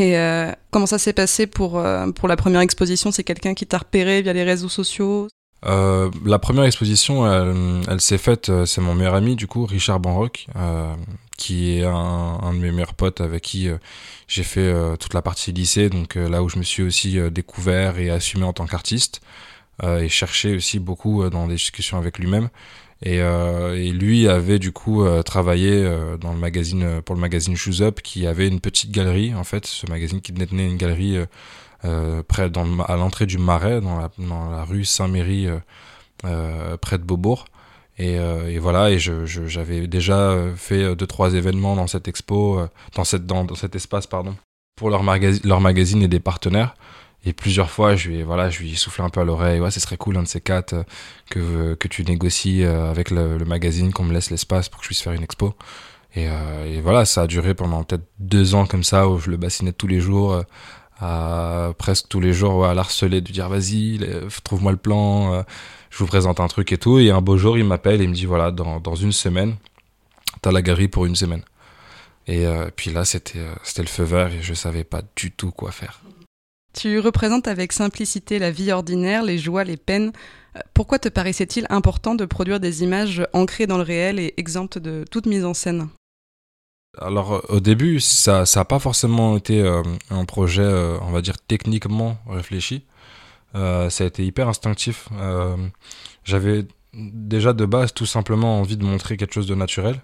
Et 0.00 0.18
euh, 0.18 0.50
comment 0.72 0.86
ça 0.86 0.98
s'est 0.98 1.12
passé 1.12 1.46
pour, 1.46 1.78
euh, 1.78 2.10
pour 2.10 2.26
la 2.26 2.34
première 2.34 2.60
exposition? 2.60 3.12
C'est 3.12 3.22
quelqu'un 3.22 3.54
qui 3.54 3.64
t'a 3.64 3.78
repéré 3.78 4.22
via 4.22 4.32
les 4.32 4.42
réseaux 4.42 4.68
sociaux? 4.68 5.28
Euh, 5.66 6.10
la 6.24 6.40
première 6.40 6.64
exposition, 6.64 7.24
elle, 7.88 8.00
s'est 8.00 8.18
faite, 8.18 8.50
c'est 8.66 8.80
mon 8.80 8.94
meilleur 8.94 9.14
ami 9.14 9.36
du 9.36 9.46
coup, 9.46 9.64
Richard 9.64 10.00
Banrock, 10.00 10.46
qui 11.38 11.78
est 11.78 11.84
un, 11.84 12.52
de 12.52 12.58
mes 12.58 12.70
meilleurs 12.70 12.94
potes 12.94 13.20
avec 13.20 13.42
qui 13.42 13.68
j'ai 14.28 14.42
fait 14.42 14.74
toute 14.98 15.14
la 15.14 15.22
partie 15.22 15.52
lycée, 15.52 15.88
donc 15.88 16.16
là 16.16 16.42
où 16.42 16.50
je 16.50 16.58
me 16.58 16.64
suis 16.64 16.82
aussi 16.82 17.18
découvert 17.30 17.98
et 17.98 18.10
assumé 18.10 18.44
en 18.44 18.52
tant 18.52 18.66
qu'artiste, 18.66 19.22
et 19.82 20.10
cherché 20.10 20.54
aussi 20.54 20.80
beaucoup 20.80 21.30
dans 21.30 21.46
des 21.46 21.54
discussions 21.54 21.96
avec 21.96 22.18
lui-même. 22.18 22.50
Et, 23.04 23.18
et, 23.18 23.92
lui 23.92 24.28
avait 24.28 24.58
du 24.58 24.72
coup 24.72 25.04
travaillé 25.24 25.86
dans 26.20 26.32
le 26.32 26.38
magazine 26.38 27.02
pour 27.04 27.14
le 27.14 27.20
magazine 27.20 27.54
Shoes 27.54 27.82
Up, 27.82 28.00
qui 28.00 28.26
avait 28.26 28.48
une 28.48 28.60
petite 28.60 28.90
galerie 28.90 29.34
en 29.34 29.44
fait, 29.44 29.66
ce 29.66 29.86
magazine 29.90 30.22
qui 30.22 30.32
détenait 30.32 30.66
une 30.66 30.78
galerie 30.78 31.18
euh, 31.84 32.22
près 32.22 32.50
à 32.88 32.96
l'entrée 32.96 33.26
du 33.26 33.36
Marais, 33.36 33.80
dans 33.80 33.98
la, 33.98 34.64
rue 34.64 34.86
Saint-Méry, 34.86 35.48
euh, 35.48 35.58
euh, 36.24 36.76
près 36.78 36.96
de 36.96 37.02
Beaubourg. 37.02 37.44
Et, 37.98 38.18
voilà, 38.58 38.90
et 38.90 38.98
j'avais 38.98 39.26
je, 39.26 39.86
déjà 39.86 40.36
fait 40.56 40.96
deux 40.96 41.06
trois 41.06 41.34
événements 41.34 41.76
dans 41.76 41.86
cette 41.86 42.08
expo, 42.08 42.66
dans 42.96 43.04
cette 43.04 43.24
dans, 43.26 43.44
dans, 43.44 43.54
cet 43.54 43.76
espace 43.76 44.08
pardon, 44.08 44.34
pour 44.74 44.90
leur, 44.90 45.04
magazine 45.04 45.42
leur 45.44 45.60
magazine 45.60 46.02
et 46.02 46.08
des 46.08 46.18
partenaires. 46.18 46.74
Et 47.26 47.32
plusieurs 47.32 47.70
fois, 47.70 47.96
je 47.96 48.08
lui, 48.08 48.22
voilà, 48.22 48.50
je 48.50 48.60
lui 48.60 48.76
soufflé 48.76 49.02
un 49.04 49.08
peu 49.08 49.20
à 49.20 49.24
l'oreille, 49.24 49.60
ouais, 49.60 49.70
ce 49.70 49.80
serait 49.80 49.96
cool, 49.96 50.16
un 50.16 50.22
de 50.22 50.28
ces 50.28 50.40
quatre, 50.40 50.84
que, 51.30 51.74
que 51.74 51.88
tu 51.88 52.04
négocies 52.04 52.64
avec 52.64 53.10
le, 53.10 53.38
magazine, 53.44 53.92
qu'on 53.92 54.04
me 54.04 54.12
laisse 54.12 54.30
l'espace 54.30 54.68
pour 54.68 54.80
que 54.80 54.84
je 54.84 54.88
puisse 54.88 55.02
faire 55.02 55.14
une 55.14 55.22
expo. 55.22 55.54
Et, 56.16 56.26
et, 56.66 56.80
voilà, 56.82 57.06
ça 57.06 57.22
a 57.22 57.26
duré 57.26 57.54
pendant 57.54 57.82
peut-être 57.82 58.06
deux 58.18 58.54
ans 58.54 58.66
comme 58.66 58.84
ça, 58.84 59.08
où 59.08 59.18
je 59.18 59.30
le 59.30 59.38
bassinais 59.38 59.72
tous 59.72 59.86
les 59.86 60.00
jours 60.00 60.44
presque 61.78 62.08
tous 62.08 62.20
les 62.20 62.32
jours 62.32 62.66
à 62.66 62.74
l'harceler, 62.74 63.20
de 63.20 63.32
dire 63.32 63.48
vas-y, 63.48 64.00
trouve-moi 64.42 64.72
le 64.72 64.78
plan, 64.78 65.34
euh, 65.34 65.42
je 65.90 65.98
vous 65.98 66.06
présente 66.06 66.40
un 66.40 66.48
truc 66.48 66.72
et 66.72 66.78
tout. 66.78 66.98
Et 66.98 67.10
un 67.10 67.20
beau 67.20 67.36
jour, 67.36 67.58
il 67.58 67.64
m'appelle 67.64 68.00
et 68.00 68.04
il 68.04 68.10
me 68.10 68.14
dit 68.14 68.26
voilà, 68.26 68.50
dans, 68.50 68.80
dans 68.80 68.94
une 68.94 69.12
semaine, 69.12 69.56
t'as 70.42 70.52
la 70.52 70.62
galerie 70.62 70.88
pour 70.88 71.06
une 71.06 71.16
semaine. 71.16 71.42
Et 72.26 72.46
euh, 72.46 72.70
puis 72.74 72.90
là, 72.90 73.04
c'était 73.04 73.38
euh, 73.38 73.54
c'était 73.62 73.82
le 73.82 73.88
feu 73.88 74.04
vert 74.04 74.32
et 74.32 74.42
je 74.42 74.54
savais 74.54 74.84
pas 74.84 75.02
du 75.16 75.30
tout 75.30 75.50
quoi 75.50 75.72
faire. 75.72 76.00
Tu 76.74 76.98
représentes 76.98 77.48
avec 77.48 77.72
simplicité 77.72 78.38
la 78.38 78.50
vie 78.50 78.72
ordinaire, 78.72 79.22
les 79.22 79.38
joies, 79.38 79.64
les 79.64 79.76
peines. 79.76 80.12
Pourquoi 80.74 80.98
te 80.98 81.08
paraissait-il 81.08 81.66
important 81.70 82.14
de 82.14 82.24
produire 82.24 82.60
des 82.60 82.82
images 82.82 83.26
ancrées 83.32 83.66
dans 83.66 83.76
le 83.78 83.82
réel 83.82 84.18
et 84.18 84.34
exemptes 84.36 84.78
de 84.78 85.04
toute 85.10 85.26
mise 85.26 85.44
en 85.44 85.54
scène? 85.54 85.88
Alors 86.98 87.44
au 87.48 87.60
début, 87.60 88.00
ça 88.00 88.44
n'a 88.54 88.64
pas 88.64 88.78
forcément 88.78 89.36
été 89.36 89.60
euh, 89.62 89.82
un 90.10 90.24
projet, 90.24 90.62
euh, 90.62 90.98
on 91.02 91.10
va 91.10 91.22
dire, 91.22 91.38
techniquement 91.38 92.18
réfléchi. 92.28 92.84
Euh, 93.54 93.90
ça 93.90 94.04
a 94.04 94.06
été 94.06 94.24
hyper 94.24 94.48
instinctif. 94.48 95.08
J'avais 96.24 96.66
déjà 96.92 97.52
de 97.52 97.66
base 97.66 97.92
tout 97.92 98.06
simplement 98.06 98.60
envie 98.60 98.76
de 98.76 98.84
montrer 98.84 99.16
quelque 99.16 99.34
chose 99.34 99.46
de 99.46 99.54
naturel. 99.54 100.00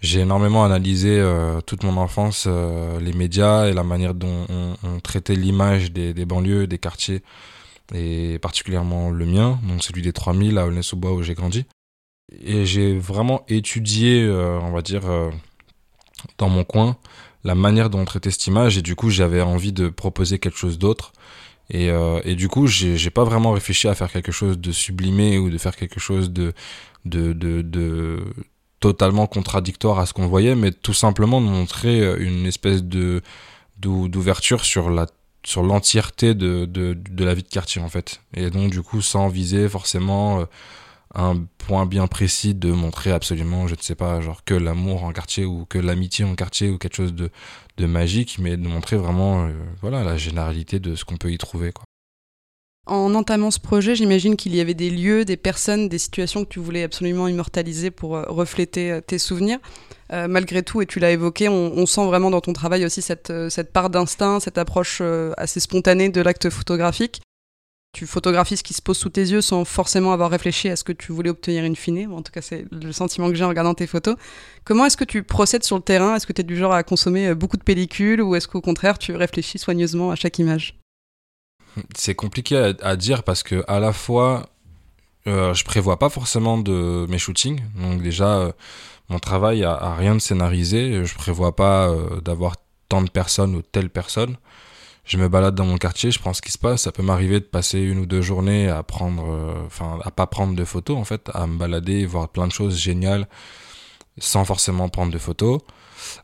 J'ai 0.00 0.20
énormément 0.20 0.64
analysé 0.64 1.22
toute 1.66 1.84
mon 1.84 1.96
enfance, 1.98 2.46
les 2.46 3.12
médias 3.12 3.66
et 3.66 3.74
la 3.74 3.84
manière 3.84 4.14
dont 4.14 4.46
on, 4.48 5.00
traitait 5.00 5.34
l'image 5.34 5.92
des, 5.92 6.24
banlieues, 6.24 6.66
des 6.66 6.78
quartiers, 6.78 7.22
et 7.94 8.38
particulièrement 8.38 9.10
le 9.10 9.26
mien, 9.26 9.58
donc 9.62 9.82
celui 9.82 10.00
des 10.00 10.12
3000 10.12 10.56
à 10.56 10.66
Aulnay-sous-Bois 10.66 11.12
où 11.12 11.22
j'ai 11.22 11.34
grandi. 11.34 11.66
Et 12.42 12.64
j'ai 12.64 12.98
vraiment 12.98 13.44
étudié, 13.48 14.26
on 14.30 14.70
va 14.70 14.80
dire, 14.80 15.02
dans 16.38 16.48
mon 16.48 16.64
coin 16.64 16.96
la 17.44 17.54
manière 17.54 17.90
dont 17.90 18.00
on 18.00 18.04
traitait 18.04 18.30
cette 18.30 18.46
image 18.46 18.76
et 18.76 18.82
du 18.82 18.94
coup 18.94 19.10
j'avais 19.10 19.40
envie 19.40 19.72
de 19.72 19.88
proposer 19.88 20.38
quelque 20.38 20.58
chose 20.58 20.78
d'autre 20.78 21.12
et, 21.70 21.88
euh, 21.90 22.20
et, 22.24 22.34
du 22.34 22.48
coup 22.48 22.66
j'ai 22.66 23.10
pas 23.10 23.24
vraiment 23.24 23.52
réfléchi 23.52 23.88
à 23.88 23.94
faire 23.94 24.10
quelque 24.10 24.32
chose 24.32 24.58
de 24.58 24.72
sublimé 24.72 25.38
ou 25.38 25.50
de 25.50 25.58
faire 25.58 25.76
quelque 25.76 26.00
chose 26.00 26.30
de 26.30 26.52
de, 27.04 27.32
de, 27.32 27.62
de 27.62 28.24
totalement 28.80 29.26
contradictoire 29.26 29.98
à 29.98 30.06
ce 30.06 30.12
qu'on 30.12 30.26
voyait 30.26 30.54
mais 30.54 30.72
tout 30.72 30.94
simplement 30.94 31.40
de 31.40 31.46
montrer 31.46 32.20
une 32.22 32.46
espèce 32.46 32.82
de 32.82 33.22
d'ouverture 33.78 34.64
sur 34.64 34.90
la 34.90 35.06
sur 35.44 35.62
l'entièreté 35.62 36.34
de, 36.34 36.66
de, 36.66 36.94
de 36.94 37.24
la 37.24 37.34
vie 37.34 37.42
de 37.42 37.48
quartier 37.48 37.80
en 37.80 37.88
fait 37.88 38.20
et 38.34 38.50
donc 38.50 38.70
du 38.70 38.82
coup 38.82 39.00
sans 39.00 39.28
viser 39.28 39.68
forcément 39.68 40.40
euh, 40.40 40.44
un 41.14 41.44
point 41.58 41.86
bien 41.86 42.06
précis 42.06 42.54
de 42.54 42.70
montrer 42.70 43.10
absolument, 43.10 43.66
je 43.66 43.74
ne 43.74 43.80
sais 43.80 43.96
pas, 43.96 44.20
genre 44.20 44.44
que 44.44 44.54
l'amour 44.54 45.04
en 45.04 45.12
quartier 45.12 45.44
ou 45.44 45.64
que 45.64 45.78
l'amitié 45.78 46.24
en 46.24 46.34
quartier 46.34 46.70
ou 46.70 46.78
quelque 46.78 46.94
chose 46.94 47.14
de, 47.14 47.30
de 47.78 47.86
magique, 47.86 48.38
mais 48.38 48.56
de 48.56 48.66
montrer 48.66 48.96
vraiment 48.96 49.44
euh, 49.44 49.52
voilà, 49.80 50.04
la 50.04 50.16
généralité 50.16 50.78
de 50.78 50.94
ce 50.94 51.04
qu'on 51.04 51.16
peut 51.16 51.32
y 51.32 51.38
trouver. 51.38 51.72
Quoi. 51.72 51.84
En 52.90 53.14
entamant 53.14 53.52
ce 53.52 53.60
projet, 53.60 53.94
j'imagine 53.94 54.34
qu'il 54.34 54.52
y 54.52 54.60
avait 54.60 54.74
des 54.74 54.90
lieux, 54.90 55.24
des 55.24 55.36
personnes, 55.36 55.88
des 55.88 55.98
situations 55.98 56.44
que 56.44 56.48
tu 56.48 56.58
voulais 56.58 56.82
absolument 56.82 57.28
immortaliser 57.28 57.92
pour 57.92 58.16
euh, 58.16 58.24
refléter 58.26 58.90
euh, 58.90 59.00
tes 59.00 59.18
souvenirs. 59.18 59.60
malgré 60.10 60.64
tout, 60.64 60.82
et 60.82 60.86
tu 60.86 60.98
l'as 60.98 61.12
évoqué, 61.12 61.48
on, 61.48 61.86
sent 61.86 62.04
vraiment 62.04 62.32
dans 62.32 62.40
ton 62.40 62.52
travail 62.52 62.84
aussi 62.84 63.00
cette, 63.00 63.32
cette 63.48 63.72
part 63.72 63.90
d'instinct, 63.90 64.40
cette 64.40 64.58
approche 64.58 65.00
assez 65.36 65.60
spontanée 65.60 66.08
de 66.08 66.20
l'acte 66.20 66.50
photographique. 66.50 67.22
tu 67.92 68.08
photographies 68.08 68.56
ce 68.56 68.64
qui 68.64 68.74
se 68.74 68.82
pose 68.82 68.98
sous 68.98 69.10
tes 69.10 69.20
yeux 69.20 69.40
sans 69.40 69.64
forcément 69.64 70.12
avoir 70.12 70.28
réfléchi 70.28 70.68
à 70.68 70.74
ce 70.74 70.82
que 70.82 70.92
tu 70.92 71.12
voulais 71.12 71.30
obtenir 71.30 71.62
in 71.62 71.76
fine. 71.76 72.10
En 72.12 72.22
tout 72.22 72.32
cas, 72.32 72.42
c'est 72.42 72.64
le 72.72 72.90
sentiment 72.90 73.28
que 73.28 73.36
j'ai 73.36 73.44
en 73.44 73.48
regardant 73.50 73.74
tes 73.74 73.86
photos. 73.86 74.16
Comment 74.64 74.84
est-ce 74.86 74.96
que 74.96 75.04
tu 75.04 75.22
procèdes 75.22 75.62
sur 75.62 75.76
le 75.76 75.82
terrain? 75.82 76.16
Est-ce 76.16 76.26
que 76.26 76.32
tu 76.32 76.40
es 76.40 76.44
du 76.44 76.56
genre 76.56 76.72
à 76.72 76.82
consommer 76.82 77.28
euh, 77.28 77.36
beaucoup 77.36 77.56
de 77.56 77.62
pellicules 77.62 78.20
ou 78.20 78.34
est-ce 78.34 78.48
qu'au 78.48 78.60
contraire, 78.60 78.98
tu 78.98 79.14
réfléchis 79.14 79.58
soigneusement 79.58 80.10
à 80.10 80.16
chaque 80.16 80.40
image? 80.40 80.79
C'est 81.96 82.14
compliqué 82.14 82.74
à, 82.82 82.96
dire 82.96 83.22
parce 83.22 83.42
que 83.42 83.64
à 83.68 83.80
la 83.80 83.92
fois, 83.92 84.46
euh, 85.26 85.54
je 85.54 85.64
prévois 85.64 85.98
pas 85.98 86.08
forcément 86.08 86.58
de 86.58 87.06
mes 87.08 87.18
shootings. 87.18 87.60
Donc 87.76 88.02
déjà, 88.02 88.38
euh, 88.38 88.52
mon 89.08 89.18
travail 89.18 89.64
a, 89.64 89.94
rien 89.94 90.14
de 90.14 90.20
scénarisé. 90.20 91.04
Je 91.04 91.14
prévois 91.14 91.54
pas 91.56 91.88
euh, 91.88 92.20
d'avoir 92.20 92.56
tant 92.88 93.02
de 93.02 93.10
personnes 93.10 93.54
ou 93.54 93.62
telle 93.62 93.90
personne 93.90 94.36
je 95.10 95.16
me 95.16 95.28
balade 95.28 95.56
dans 95.56 95.64
mon 95.64 95.76
quartier, 95.76 96.12
je 96.12 96.20
prends 96.20 96.34
ce 96.34 96.40
qui 96.40 96.52
se 96.52 96.58
passe. 96.58 96.82
Ça 96.82 96.92
peut 96.92 97.02
m'arriver 97.02 97.40
de 97.40 97.44
passer 97.44 97.80
une 97.80 97.98
ou 97.98 98.06
deux 98.06 98.22
journées 98.22 98.68
à 98.68 98.84
prendre, 98.84 99.28
euh, 99.28 100.00
à 100.04 100.10
pas 100.12 100.28
prendre 100.28 100.54
de 100.54 100.64
photos, 100.64 100.96
en 100.96 101.04
fait, 101.04 101.30
à 101.34 101.48
me 101.48 101.58
balader, 101.58 102.06
voir 102.06 102.28
plein 102.28 102.46
de 102.46 102.52
choses 102.52 102.78
géniales 102.78 103.26
sans 104.18 104.44
forcément 104.44 104.88
prendre 104.88 105.12
de 105.12 105.18
photos. 105.18 105.60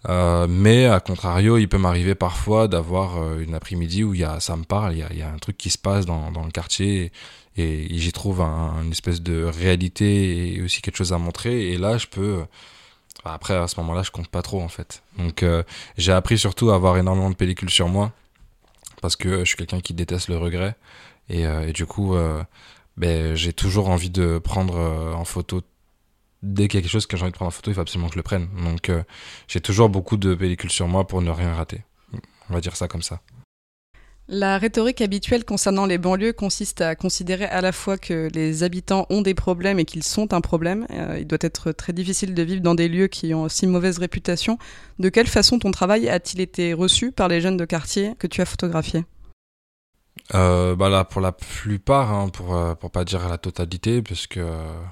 Euh, 0.08 0.46
mais 0.48 0.86
à 0.86 1.00
contrario, 1.00 1.58
il 1.58 1.68
peut 1.68 1.78
m'arriver 1.78 2.14
parfois 2.14 2.68
d'avoir 2.68 3.16
euh, 3.16 3.40
une 3.40 3.54
après-midi 3.54 4.04
où 4.04 4.14
y 4.14 4.24
a, 4.24 4.40
ça 4.40 4.56
me 4.56 4.64
parle, 4.64 4.94
il 4.94 5.18
y 5.18 5.22
a, 5.22 5.30
un 5.30 5.38
truc 5.38 5.56
qui 5.56 5.70
se 5.70 5.78
passe 5.78 6.06
dans, 6.06 6.30
le 6.30 6.50
quartier 6.50 7.12
et, 7.56 7.86
j'y 7.90 8.12
trouve 8.12 8.40
un, 8.40 8.82
une 8.82 8.92
espèce 8.92 9.22
de 9.22 9.44
réalité 9.44 10.54
et 10.54 10.62
aussi 10.62 10.82
quelque 10.82 10.96
chose 10.96 11.12
à 11.12 11.18
montrer. 11.18 11.72
Et 11.72 11.78
là, 11.78 11.98
je 11.98 12.06
peux. 12.06 12.44
Après, 13.24 13.54
à 13.54 13.66
ce 13.66 13.80
moment-là, 13.80 14.02
je 14.02 14.10
compte 14.10 14.28
pas 14.28 14.42
trop 14.42 14.62
en 14.62 14.68
fait. 14.68 15.02
Donc, 15.18 15.44
j'ai 15.96 16.12
appris 16.12 16.38
surtout 16.38 16.70
à 16.70 16.76
avoir 16.76 16.96
énormément 16.96 17.30
de 17.30 17.34
pellicules 17.34 17.70
sur 17.70 17.88
moi 17.88 18.12
parce 19.00 19.16
que 19.16 19.40
je 19.40 19.44
suis 19.44 19.56
quelqu'un 19.56 19.80
qui 19.80 19.94
déteste 19.94 20.28
le 20.28 20.38
regret. 20.38 20.76
Et, 21.28 21.46
euh, 21.46 21.72
du 21.72 21.86
coup, 21.86 22.14
euh, 22.14 22.42
ben, 22.96 23.34
j'ai 23.34 23.52
toujours 23.52 23.88
envie 23.88 24.10
de 24.10 24.38
prendre 24.38 24.76
euh, 24.76 25.12
en 25.12 25.24
photo. 25.24 25.62
Dès 26.42 26.68
qu'il 26.68 26.78
y 26.78 26.80
a 26.80 26.82
quelque 26.82 26.90
chose 26.90 27.06
que 27.06 27.16
j'ai 27.16 27.22
envie 27.22 27.32
de 27.32 27.36
prendre 27.36 27.48
en 27.48 27.52
photo, 27.52 27.70
il 27.70 27.74
faut 27.74 27.80
absolument 27.80 28.08
que 28.08 28.14
je 28.14 28.18
le 28.18 28.22
prenne. 28.22 28.48
Donc 28.64 28.90
j'ai 29.48 29.60
toujours 29.60 29.88
beaucoup 29.88 30.16
de 30.16 30.34
pellicules 30.34 30.70
sur 30.70 30.86
moi 30.86 31.06
pour 31.06 31.22
ne 31.22 31.30
rien 31.30 31.54
rater. 31.54 31.82
On 32.50 32.54
va 32.54 32.60
dire 32.60 32.76
ça 32.76 32.88
comme 32.88 33.02
ça. 33.02 33.20
La 34.28 34.58
rhétorique 34.58 35.00
habituelle 35.02 35.44
concernant 35.44 35.86
les 35.86 35.98
banlieues 35.98 36.32
consiste 36.32 36.80
à 36.80 36.96
considérer 36.96 37.44
à 37.44 37.60
la 37.60 37.70
fois 37.70 37.96
que 37.96 38.28
les 38.34 38.64
habitants 38.64 39.06
ont 39.08 39.22
des 39.22 39.34
problèmes 39.34 39.78
et 39.78 39.84
qu'ils 39.84 40.02
sont 40.02 40.34
un 40.34 40.40
problème. 40.40 40.84
Euh, 40.90 41.18
il 41.20 41.28
doit 41.28 41.38
être 41.42 41.70
très 41.70 41.92
difficile 41.92 42.34
de 42.34 42.42
vivre 42.42 42.60
dans 42.60 42.74
des 42.74 42.88
lieux 42.88 43.06
qui 43.06 43.34
ont 43.34 43.48
si 43.48 43.68
mauvaise 43.68 43.98
réputation. 43.98 44.58
De 44.98 45.10
quelle 45.10 45.28
façon 45.28 45.60
ton 45.60 45.70
travail 45.70 46.08
a-t-il 46.08 46.40
été 46.40 46.72
reçu 46.72 47.12
par 47.12 47.28
les 47.28 47.40
jeunes 47.40 47.56
de 47.56 47.64
quartier 47.64 48.14
que 48.18 48.26
tu 48.26 48.40
as 48.40 48.46
photographiés? 48.46 49.04
Euh, 50.34 50.74
bah 50.74 50.88
là, 50.88 51.04
pour 51.04 51.20
la 51.20 51.32
plupart, 51.32 52.12
hein, 52.12 52.28
pour, 52.28 52.54
euh, 52.56 52.74
pour 52.74 52.90
pas 52.90 53.04
dire 53.04 53.28
la 53.28 53.38
totalité, 53.38 54.02
puisque 54.02 54.40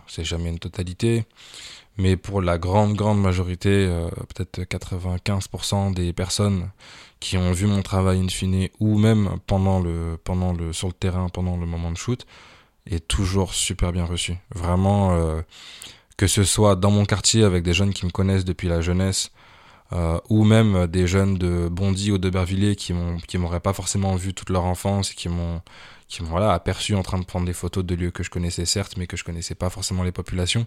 c'est 0.06 0.24
jamais 0.24 0.50
une 0.50 0.58
totalité, 0.58 1.24
mais 1.96 2.16
pour 2.16 2.42
la 2.42 2.58
grande, 2.58 2.94
grande 2.94 3.20
majorité, 3.20 3.88
peut-être 4.34 4.60
95% 4.62 5.94
des 5.94 6.12
personnes 6.12 6.70
qui 7.24 7.38
ont 7.38 7.52
vu 7.52 7.66
mon 7.66 7.80
travail 7.80 8.20
in 8.20 8.28
fine 8.28 8.68
ou 8.80 8.98
même 8.98 9.38
pendant 9.46 9.80
le, 9.80 10.18
pendant 10.22 10.52
le, 10.52 10.74
sur 10.74 10.88
le 10.88 10.92
terrain, 10.92 11.28
pendant 11.30 11.56
le 11.56 11.64
moment 11.64 11.90
de 11.90 11.96
shoot, 11.96 12.26
est 12.86 13.08
toujours 13.08 13.54
super 13.54 13.92
bien 13.92 14.04
reçu. 14.04 14.36
Vraiment, 14.54 15.12
euh, 15.12 15.40
que 16.16 16.26
ce 16.26 16.44
soit 16.44 16.76
dans 16.76 16.90
mon 16.90 17.06
quartier 17.06 17.44
avec 17.44 17.62
des 17.62 17.72
jeunes 17.72 17.94
qui 17.94 18.04
me 18.04 18.10
connaissent 18.10 18.44
depuis 18.44 18.68
la 18.68 18.82
jeunesse, 18.82 19.30
euh, 19.94 20.18
ou 20.28 20.44
même 20.44 20.86
des 20.86 21.06
jeunes 21.06 21.36
de 21.38 21.68
Bondy 21.68 22.10
ou 22.12 22.18
de 22.18 22.30
Bervilliers 22.30 22.76
qui 22.76 22.92
qui 23.28 23.38
m'auraient 23.38 23.60
pas 23.60 23.72
forcément 23.72 24.16
vu 24.16 24.34
toute 24.34 24.50
leur 24.50 24.64
enfance 24.64 25.12
et 25.12 25.14
qui 25.14 25.28
m'ont 25.28 25.60
qui 26.08 26.22
m'ont 26.22 26.30
voilà 26.30 26.52
aperçu 26.52 26.94
en 26.94 27.02
train 27.02 27.18
de 27.18 27.24
prendre 27.24 27.46
des 27.46 27.52
photos 27.52 27.84
de 27.84 27.94
lieux 27.94 28.10
que 28.10 28.22
je 28.22 28.30
connaissais 28.30 28.66
certes 28.66 28.96
mais 28.96 29.06
que 29.06 29.16
je 29.16 29.24
connaissais 29.24 29.54
pas 29.54 29.70
forcément 29.70 30.02
les 30.02 30.12
populations. 30.12 30.66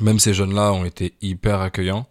Même 0.00 0.18
ces 0.18 0.34
jeunes 0.34 0.54
là 0.54 0.72
ont 0.72 0.84
été 0.84 1.14
hyper 1.20 1.60
accueillants. 1.60 2.06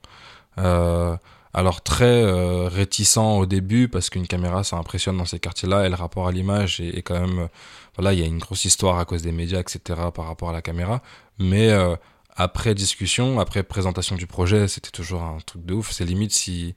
Euh, 0.58 1.16
alors 1.54 1.82
très 1.82 2.24
euh, 2.24 2.68
réticent 2.68 3.18
au 3.18 3.46
début 3.46 3.88
parce 3.88 4.10
qu'une 4.10 4.28
caméra 4.28 4.64
ça 4.64 4.78
impressionne 4.78 5.18
dans 5.18 5.26
ces 5.26 5.40
quartiers-là 5.40 5.86
et 5.86 5.90
le 5.90 5.96
rapport 5.96 6.28
à 6.28 6.32
l'image 6.32 6.80
est, 6.80 7.02
quand 7.02 7.20
même 7.20 7.40
euh, 7.40 7.48
voilà 7.96 8.14
il 8.14 8.20
y 8.20 8.24
a 8.24 8.28
une 8.28 8.38
grosse 8.38 8.66
histoire 8.66 9.00
à 9.00 9.06
cause 9.06 9.24
des 9.24 9.32
médias 9.32 9.60
etc 9.60 9.80
par 10.14 10.28
rapport 10.28 10.50
à 10.50 10.54
la 10.54 10.62
caméra. 10.62 11.02
Mais 11.40 11.70
euh, 11.70 11.96
après 12.40 12.74
discussion 12.74 13.40
après 13.40 13.64
présentation 13.64 14.16
du 14.16 14.26
projet 14.26 14.68
c'était 14.68 14.90
toujours 14.90 15.22
un 15.22 15.38
truc 15.46 15.66
de 15.66 15.74
ouf. 15.76 15.92
C'est 15.92 16.06
limite 16.06 16.32
si 16.32 16.76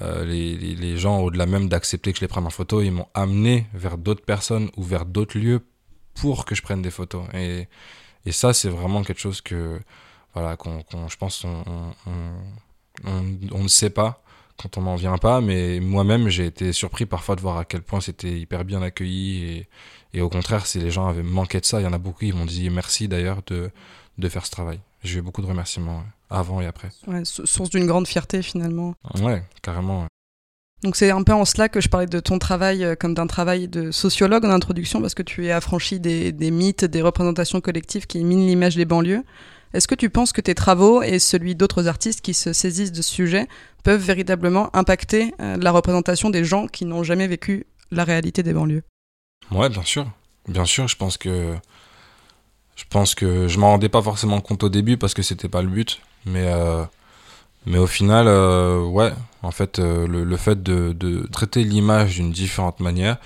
les, 0.00 0.56
les, 0.56 0.96
gens 0.96 1.18
au-delà 1.18 1.46
même 1.46 1.68
d'accepter 1.68 2.12
que 2.12 2.18
je 2.18 2.24
les 2.24 2.28
prenne 2.28 2.46
en 2.46 2.50
photo 2.50 2.82
ils 2.82 2.92
m'ont 2.92 3.08
amené 3.14 3.66
vers 3.74 3.98
d'autres 3.98 4.24
personnes 4.24 4.70
ou 4.76 4.84
vers 4.84 5.04
d'autres 5.04 5.36
lieux 5.36 5.66
pour 6.14 6.44
que 6.44 6.54
je 6.54 6.62
prenne 6.62 6.82
des 6.82 6.92
photos. 6.92 7.24
Et, 7.34 7.66
et 8.24 8.32
ça 8.32 8.52
c'est 8.52 8.68
vraiment 8.68 9.02
quelque 9.02 9.20
chose 9.20 9.40
que 9.40 9.80
voilà 10.34 10.56
qu'on 10.56 10.84
je 11.08 11.16
pense 11.16 11.44
on, 11.44 11.92
on 13.04 13.62
ne 13.62 13.68
sait 13.68 13.90
pas 13.90 14.22
quand 14.58 14.76
on 14.76 14.82
n'en 14.82 14.96
vient 14.96 15.18
pas, 15.18 15.40
mais 15.40 15.80
moi-même 15.80 16.28
j'ai 16.28 16.46
été 16.46 16.72
surpris 16.72 17.06
parfois 17.06 17.36
de 17.36 17.40
voir 17.40 17.58
à 17.58 17.64
quel 17.64 17.82
point 17.82 18.00
c'était 18.00 18.38
hyper 18.38 18.64
bien 18.64 18.82
accueilli. 18.82 19.66
Et, 20.12 20.20
au 20.20 20.28
contraire, 20.28 20.66
si 20.66 20.80
les 20.80 20.90
gens 20.90 21.06
avaient 21.06 21.22
manqué 21.22 21.60
de 21.60 21.64
ça, 21.64 21.80
il 21.80 21.84
y 21.84 21.86
en 21.86 21.92
a 21.92 21.98
beaucoup 21.98 22.20
qui 22.24 22.32
m'ont 22.32 22.44
dit 22.44 22.68
merci 22.70 23.08
d'ailleurs 23.08 23.42
de, 23.46 23.70
de 24.18 24.28
faire 24.28 24.44
ce 24.44 24.50
travail. 24.50 24.80
J'ai 25.02 25.20
eu 25.20 25.22
beaucoup 25.22 25.42
de 25.42 25.46
remerciements 25.46 26.02
avant 26.28 26.60
et 26.60 26.66
après. 26.66 26.90
Ouais, 27.06 27.22
source 27.24 27.70
d'une 27.70 27.86
grande 27.86 28.06
fierté 28.06 28.42
finalement. 28.42 28.94
Ouais, 29.20 29.42
carrément. 29.62 30.06
Donc 30.82 30.94
c'est 30.94 31.10
un 31.10 31.22
peu 31.22 31.32
en 31.32 31.44
cela 31.44 31.68
que 31.68 31.80
je 31.80 31.88
parlais 31.88 32.06
de 32.06 32.20
ton 32.20 32.38
travail 32.38 32.84
euh, 32.84 32.94
comme 32.94 33.14
d'un 33.14 33.26
travail 33.26 33.66
de 33.66 33.90
sociologue 33.90 34.44
en 34.44 34.50
introduction, 34.50 35.00
parce 35.00 35.14
que 35.14 35.24
tu 35.24 35.46
es 35.46 35.50
affranchi 35.50 35.98
des, 35.98 36.30
des 36.30 36.50
mythes, 36.50 36.84
des 36.84 37.02
représentations 37.02 37.60
collectives 37.60 38.06
qui 38.06 38.22
minent 38.22 38.46
l'image 38.46 38.76
des 38.76 38.84
banlieues. 38.84 39.24
Est-ce 39.74 39.88
que 39.88 39.96
tu 39.96 40.08
penses 40.08 40.32
que 40.32 40.40
tes 40.40 40.54
travaux 40.54 41.02
et 41.02 41.18
celui 41.18 41.54
d'autres 41.54 41.88
artistes 41.88 42.20
qui 42.20 42.32
se 42.32 42.52
saisissent 42.52 42.92
de 42.92 43.02
ce 43.02 43.12
sujet 43.12 43.48
peuvent 43.82 44.00
véritablement 44.00 44.74
impacter 44.74 45.34
euh, 45.40 45.56
la 45.56 45.72
représentation 45.72 46.30
des 46.30 46.44
gens 46.44 46.68
qui 46.68 46.84
n'ont 46.84 47.02
jamais 47.02 47.26
vécu 47.26 47.66
la 47.90 48.04
réalité 48.04 48.42
des 48.42 48.52
banlieues? 48.52 48.84
Ouais, 49.50 49.68
bien 49.68 49.82
sûr. 49.82 50.10
Bien 50.46 50.64
sûr, 50.64 50.88
je 50.88 50.96
pense 50.96 51.18
que 51.18 51.54
je 52.78 52.84
pense 52.88 53.14
que 53.14 53.48
je 53.48 53.58
m'en 53.58 53.72
rendais 53.72 53.90
pas 53.90 54.00
forcément 54.00 54.40
compte 54.40 54.62
au 54.62 54.70
début 54.70 54.96
parce 54.96 55.12
que 55.12 55.22
c'était 55.22 55.48
pas 55.48 55.60
le 55.62 55.68
but, 55.68 56.00
mais 56.24 56.46
euh, 56.46 56.84
mais 57.66 57.78
au 57.78 57.86
final, 57.86 58.26
euh, 58.28 58.82
ouais, 58.82 59.12
en 59.42 59.50
fait, 59.50 59.78
le, 59.78 60.36
fait 60.38 60.62
de, 60.62 60.94
de 60.94 61.26
traiter 61.30 61.64
l'image 61.64 62.14
d'une 62.14 62.32
différente 62.32 62.80
manière, 62.80 63.18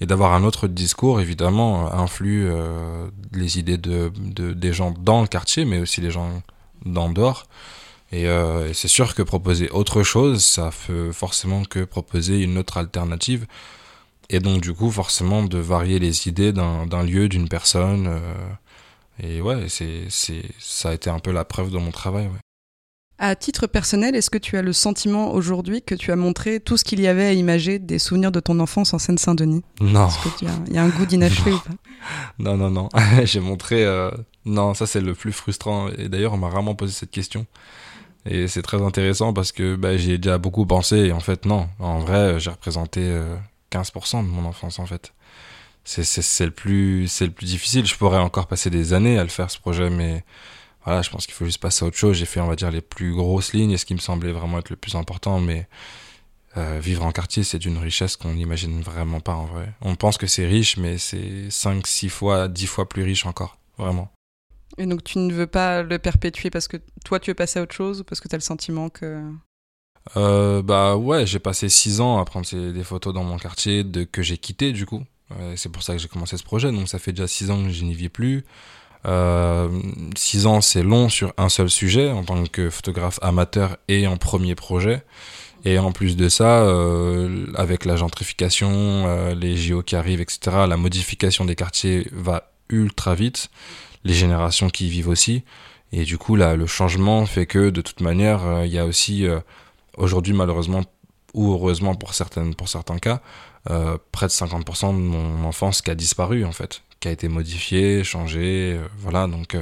et 0.00 0.06
d'avoir 0.06 0.34
un 0.34 0.44
autre 0.44 0.68
discours 0.68 1.20
évidemment 1.20 1.92
influe 1.92 2.48
euh, 2.50 3.08
les 3.32 3.58
idées 3.58 3.78
de, 3.78 4.12
de, 4.16 4.52
des 4.52 4.72
gens 4.72 4.90
dans 4.90 5.22
le 5.22 5.26
quartier 5.26 5.64
mais 5.64 5.78
aussi 5.78 6.00
les 6.00 6.10
gens 6.10 6.42
d'en 6.84 7.10
dehors. 7.10 7.46
Et, 8.12 8.28
euh, 8.28 8.68
et 8.68 8.74
c'est 8.74 8.88
sûr 8.88 9.14
que 9.14 9.22
proposer 9.22 9.70
autre 9.70 10.02
chose 10.02 10.44
ça 10.44 10.70
fait 10.70 11.12
forcément 11.12 11.64
que 11.64 11.84
proposer 11.84 12.40
une 12.40 12.58
autre 12.58 12.76
alternative 12.76 13.46
et 14.28 14.38
donc 14.38 14.60
du 14.60 14.74
coup 14.74 14.90
forcément 14.90 15.42
de 15.42 15.58
varier 15.58 15.98
les 15.98 16.28
idées 16.28 16.52
d'un 16.52 17.02
lieu 17.02 17.28
d'une 17.28 17.48
personne 17.48 18.06
euh, 18.06 18.34
et 19.22 19.40
ouais 19.40 19.68
c'est 19.68 20.04
c'est 20.08 20.42
ça 20.58 20.90
a 20.90 20.94
été 20.94 21.10
un 21.10 21.18
peu 21.18 21.32
la 21.32 21.44
preuve 21.44 21.70
de 21.70 21.78
mon 21.78 21.90
travail 21.90 22.26
ouais. 22.26 22.40
À 23.18 23.34
titre 23.34 23.66
personnel, 23.66 24.14
est-ce 24.14 24.28
que 24.28 24.36
tu 24.36 24.58
as 24.58 24.62
le 24.62 24.74
sentiment 24.74 25.32
aujourd'hui 25.32 25.80
que 25.80 25.94
tu 25.94 26.12
as 26.12 26.16
montré 26.16 26.60
tout 26.60 26.76
ce 26.76 26.84
qu'il 26.84 27.00
y 27.00 27.06
avait 27.06 27.24
à 27.24 27.32
imager 27.32 27.78
des 27.78 27.98
souvenirs 27.98 28.30
de 28.30 28.40
ton 28.40 28.60
enfance 28.60 28.92
en 28.92 28.98
Seine-Saint-Denis? 28.98 29.62
Non. 29.80 30.08
Il 30.68 30.74
y 30.74 30.76
a 30.76 30.82
un 30.82 30.90
goût 30.90 31.06
d'inachevé 31.06 31.52
ou 31.52 31.58
pas? 31.58 31.70
Non, 32.38 32.58
non, 32.58 32.70
non. 32.70 32.90
J'ai 33.24 33.40
montré. 33.40 33.84
Euh, 33.84 34.10
non, 34.44 34.74
ça 34.74 34.86
c'est 34.86 35.00
le 35.00 35.14
plus 35.14 35.32
frustrant. 35.32 35.88
Et 35.96 36.10
d'ailleurs, 36.10 36.34
on 36.34 36.36
m'a 36.36 36.50
rarement 36.50 36.74
posé 36.74 36.92
cette 36.92 37.10
question. 37.10 37.46
Et 38.26 38.48
c'est 38.48 38.62
très 38.62 38.82
intéressant 38.82 39.32
parce 39.32 39.50
que 39.50 39.76
bah, 39.76 39.96
j'y 39.96 40.12
ai 40.12 40.18
déjà 40.18 40.36
beaucoup 40.36 40.66
pensé. 40.66 40.96
Et 40.96 41.12
en 41.12 41.20
fait, 41.20 41.46
non. 41.46 41.68
En 41.78 42.00
vrai, 42.00 42.38
j'ai 42.38 42.50
représenté 42.50 43.00
15% 43.72 44.18
euh, 44.18 44.22
de 44.22 44.28
mon 44.28 44.44
enfance 44.44 44.78
en 44.78 44.84
fait. 44.84 45.14
C'est 45.86 46.44
le, 46.44 46.50
plus, 46.50 47.20
le 47.20 47.30
plus 47.30 47.46
difficile. 47.46 47.86
Je 47.86 47.94
pourrais 47.94 48.18
encore 48.18 48.48
passer 48.48 48.70
des 48.70 48.92
années 48.92 49.18
à 49.18 49.22
le 49.22 49.28
faire 49.28 49.50
ce 49.50 49.58
projet, 49.58 49.88
mais 49.88 50.24
voilà, 50.84 51.00
je 51.02 51.10
pense 51.10 51.26
qu'il 51.26 51.34
faut 51.34 51.44
juste 51.44 51.60
passer 51.60 51.84
à 51.84 51.88
autre 51.88 51.96
chose. 51.96 52.16
J'ai 52.16 52.26
fait, 52.26 52.40
on 52.40 52.48
va 52.48 52.56
dire, 52.56 52.72
les 52.72 52.80
plus 52.80 53.14
grosses 53.14 53.52
lignes 53.52 53.70
et 53.70 53.78
ce 53.78 53.86
qui 53.86 53.94
me 53.94 54.00
semblait 54.00 54.32
vraiment 54.32 54.58
être 54.58 54.70
le 54.70 54.76
plus 54.76 54.96
important. 54.96 55.40
Mais 55.40 55.68
euh, 56.56 56.80
vivre 56.80 57.04
en 57.04 57.12
quartier, 57.12 57.44
c'est 57.44 57.58
d'une 57.58 57.78
richesse 57.78 58.16
qu'on 58.16 58.32
n'imagine 58.32 58.80
vraiment 58.80 59.20
pas 59.20 59.34
en 59.34 59.44
vrai. 59.44 59.72
On 59.80 59.94
pense 59.94 60.16
que 60.16 60.26
c'est 60.26 60.46
riche, 60.46 60.76
mais 60.76 60.98
c'est 60.98 61.50
5, 61.50 61.86
6 61.86 62.08
fois, 62.08 62.48
10 62.48 62.66
fois 62.66 62.88
plus 62.88 63.02
riche 63.02 63.26
encore, 63.26 63.58
vraiment. 63.78 64.10
Et 64.78 64.86
donc 64.86 65.04
tu 65.04 65.18
ne 65.18 65.32
veux 65.32 65.46
pas 65.46 65.82
le 65.82 65.98
perpétuer 65.98 66.50
parce 66.50 66.66
que 66.66 66.78
toi 67.04 67.20
tu 67.20 67.30
veux 67.30 67.34
passer 67.34 67.58
à 67.58 67.62
autre 67.62 67.74
chose 67.74 68.00
ou 68.00 68.04
parce 68.04 68.20
que 68.20 68.28
tu 68.28 68.34
as 68.34 68.38
le 68.38 68.42
sentiment 68.42 68.88
que... 68.88 69.22
Euh, 70.16 70.62
bah 70.62 70.96
ouais, 70.96 71.26
j'ai 71.26 71.38
passé 71.38 71.68
6 71.68 72.00
ans 72.00 72.18
à 72.18 72.24
prendre 72.24 72.46
des 72.72 72.84
photos 72.84 73.12
dans 73.12 73.24
mon 73.24 73.38
quartier 73.38 73.84
de, 73.84 74.04
que 74.04 74.22
j'ai 74.22 74.38
quitté 74.38 74.72
du 74.72 74.86
coup. 74.86 75.02
C'est 75.56 75.70
pour 75.70 75.82
ça 75.82 75.94
que 75.94 75.98
j'ai 75.98 76.08
commencé 76.08 76.36
ce 76.36 76.44
projet, 76.44 76.70
donc 76.70 76.88
ça 76.88 76.98
fait 76.98 77.12
déjà 77.12 77.26
6 77.26 77.50
ans 77.50 77.64
que 77.64 77.70
je 77.70 77.84
n'y 77.84 77.94
vis 77.94 78.08
plus. 78.08 78.44
Euh, 79.06 79.68
six 80.16 80.46
ans, 80.46 80.60
c'est 80.60 80.82
long 80.82 81.08
sur 81.08 81.32
un 81.36 81.48
seul 81.48 81.70
sujet 81.70 82.10
en 82.10 82.24
tant 82.24 82.44
que 82.44 82.70
photographe 82.70 83.18
amateur 83.22 83.76
et 83.88 84.06
en 84.06 84.16
premier 84.16 84.54
projet. 84.54 85.02
Et 85.64 85.78
en 85.78 85.92
plus 85.92 86.16
de 86.16 86.28
ça, 86.28 86.60
euh, 86.60 87.46
avec 87.56 87.84
la 87.84 87.96
gentrification, 87.96 88.68
euh, 88.70 89.34
les 89.34 89.56
JO 89.56 89.82
qui 89.82 89.96
arrivent, 89.96 90.20
etc., 90.20 90.38
la 90.68 90.76
modification 90.76 91.44
des 91.44 91.56
quartiers 91.56 92.06
va 92.12 92.52
ultra 92.68 93.14
vite, 93.14 93.50
les 94.04 94.12
générations 94.14 94.70
qui 94.70 94.86
y 94.86 94.90
vivent 94.90 95.08
aussi. 95.08 95.42
Et 95.92 96.04
du 96.04 96.18
coup, 96.18 96.36
là, 96.36 96.56
le 96.56 96.66
changement 96.66 97.26
fait 97.26 97.46
que, 97.46 97.70
de 97.70 97.80
toute 97.80 98.00
manière, 98.00 98.44
euh, 98.44 98.66
il 98.66 98.72
y 98.72 98.78
a 98.78 98.86
aussi, 98.86 99.26
aujourd'hui, 99.96 100.34
malheureusement, 100.34 100.82
ou 101.34 101.52
heureusement 101.52 101.94
pour, 101.94 102.14
certaines, 102.14 102.54
pour 102.54 102.68
certains 102.68 102.98
cas, 102.98 103.20
près 104.12 104.26
de 104.26 104.32
50% 104.32 104.88
de 104.88 105.00
mon 105.00 105.44
enfance 105.44 105.82
qui 105.82 105.90
a 105.90 105.94
disparu, 105.94 106.44
en 106.44 106.52
fait, 106.52 106.82
qui 107.00 107.08
a 107.08 107.10
été 107.10 107.28
modifié, 107.28 108.04
changé, 108.04 108.78
voilà, 108.98 109.26
donc... 109.26 109.56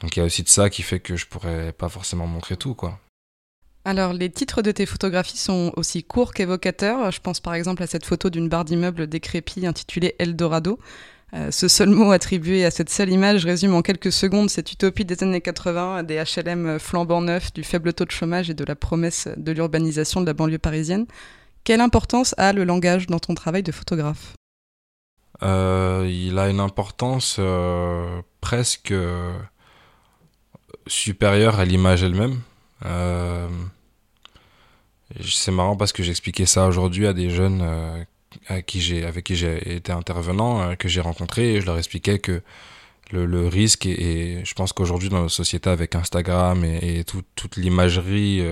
donc 0.00 0.16
il 0.16 0.20
y 0.20 0.22
a 0.22 0.24
aussi 0.24 0.42
de 0.42 0.48
ça 0.48 0.70
qui 0.70 0.82
fait 0.82 1.00
que 1.00 1.16
je 1.16 1.26
pourrais 1.26 1.72
pas 1.72 1.88
forcément 1.88 2.26
montrer 2.26 2.56
tout, 2.56 2.74
quoi. 2.74 2.98
Alors, 3.84 4.12
les 4.12 4.30
titres 4.30 4.62
de 4.62 4.70
tes 4.70 4.86
photographies 4.86 5.38
sont 5.38 5.72
aussi 5.76 6.04
courts 6.04 6.32
qu'évocateurs. 6.32 7.10
Je 7.10 7.20
pense 7.20 7.40
par 7.40 7.54
exemple 7.54 7.82
à 7.82 7.88
cette 7.88 8.06
photo 8.06 8.30
d'une 8.30 8.48
barre 8.48 8.64
d'immeuble 8.64 9.08
décrépit 9.08 9.66
intitulée 9.66 10.14
Eldorado. 10.20 10.78
Euh, 11.34 11.50
ce 11.50 11.66
seul 11.66 11.88
mot 11.88 12.12
attribué 12.12 12.64
à 12.64 12.70
cette 12.70 12.90
seule 12.90 13.10
image 13.10 13.44
résume 13.44 13.74
en 13.74 13.82
quelques 13.82 14.12
secondes 14.12 14.50
cette 14.50 14.70
utopie 14.70 15.04
des 15.04 15.20
années 15.24 15.40
80, 15.40 16.04
des 16.04 16.22
HLM 16.22 16.78
flambant 16.78 17.22
neufs, 17.22 17.52
du 17.54 17.64
faible 17.64 17.92
taux 17.92 18.04
de 18.04 18.10
chômage 18.10 18.50
et 18.50 18.54
de 18.54 18.64
la 18.64 18.76
promesse 18.76 19.28
de 19.36 19.50
l'urbanisation 19.50 20.20
de 20.20 20.26
la 20.26 20.34
banlieue 20.34 20.58
parisienne. 20.58 21.06
Quelle 21.64 21.80
importance 21.80 22.34
a 22.38 22.52
le 22.52 22.64
langage 22.64 23.06
dans 23.06 23.20
ton 23.20 23.34
travail 23.34 23.62
de 23.62 23.70
photographe? 23.70 24.34
Euh, 25.42 26.08
Il 26.08 26.38
a 26.38 26.48
une 26.48 26.60
importance 26.60 27.36
euh, 27.38 28.20
presque 28.40 28.94
supérieure 30.86 31.60
à 31.60 31.64
l'image 31.64 32.02
elle-même. 32.02 32.40
Euh, 32.84 33.48
c'est 35.24 35.52
marrant 35.52 35.76
parce 35.76 35.92
que 35.92 36.02
j'expliquais 36.02 36.46
ça 36.46 36.66
aujourd'hui 36.66 37.06
à 37.06 37.12
des 37.12 37.30
jeunes 37.30 37.62
avec 38.48 38.66
qui 38.66 38.80
j'ai 38.80 39.74
été 39.76 39.92
intervenant, 39.92 40.74
que 40.76 40.88
j'ai 40.88 41.02
rencontré, 41.02 41.54
et 41.54 41.60
je 41.60 41.66
leur 41.66 41.76
expliquais 41.76 42.18
que 42.18 42.42
le, 43.12 43.46
risque, 43.46 43.84
et, 43.84 44.42
je 44.42 44.54
pense 44.54 44.72
qu'aujourd'hui 44.72 45.10
dans 45.10 45.20
notre 45.20 45.34
société 45.34 45.68
avec 45.68 45.94
Instagram 45.94 46.64
et 46.64 47.04
toute 47.04 47.56
l'imagerie 47.56 48.42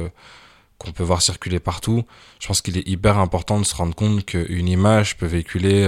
qu'on 0.80 0.90
peut 0.92 1.04
voir 1.04 1.22
circuler 1.22 1.60
partout, 1.60 2.04
je 2.40 2.48
pense 2.48 2.62
qu'il 2.62 2.76
est 2.76 2.88
hyper 2.88 3.18
important 3.18 3.60
de 3.60 3.64
se 3.64 3.74
rendre 3.76 3.94
compte 3.94 4.24
qu'une 4.24 4.68
image 4.68 5.16
peut 5.16 5.26
véhiculer 5.26 5.86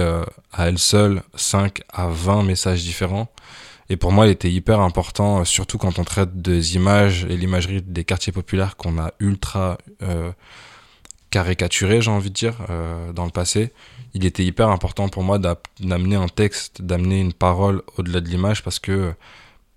à 0.53 0.67
elle 0.67 0.77
seule 0.77 1.23
5 1.35 1.81
à 1.91 2.07
20 2.07 2.43
messages 2.43 2.83
différents 2.83 3.27
et 3.89 3.97
pour 3.97 4.11
moi, 4.11 4.27
il 4.27 4.31
était 4.31 4.51
hyper 4.51 4.79
important, 4.79 5.41
euh, 5.41 5.45
surtout 5.45 5.77
quand 5.77 5.99
on 5.99 6.03
traite 6.03 6.41
des 6.41 6.75
images 6.75 7.25
et 7.25 7.37
l'imagerie 7.37 7.81
des 7.81 8.03
quartiers 8.03 8.33
populaires 8.33 8.77
qu'on 8.77 8.97
a 8.97 9.11
ultra 9.19 9.77
euh, 10.01 10.31
caricaturé, 11.29 12.01
j'ai 12.01 12.11
envie 12.11 12.29
de 12.29 12.35
dire, 12.35 12.55
euh, 12.69 13.11
dans 13.11 13.25
le 13.25 13.31
passé. 13.31 13.71
Il 14.13 14.25
était 14.25 14.45
hyper 14.45 14.69
important 14.69 15.09
pour 15.09 15.23
moi 15.23 15.39
d'amener 15.39 16.15
un 16.15 16.27
texte, 16.27 16.81
d'amener 16.81 17.19
une 17.19 17.33
parole 17.33 17.81
au-delà 17.97 18.21
de 18.21 18.29
l'image 18.29 18.63
parce 18.63 18.79
que 18.79 19.13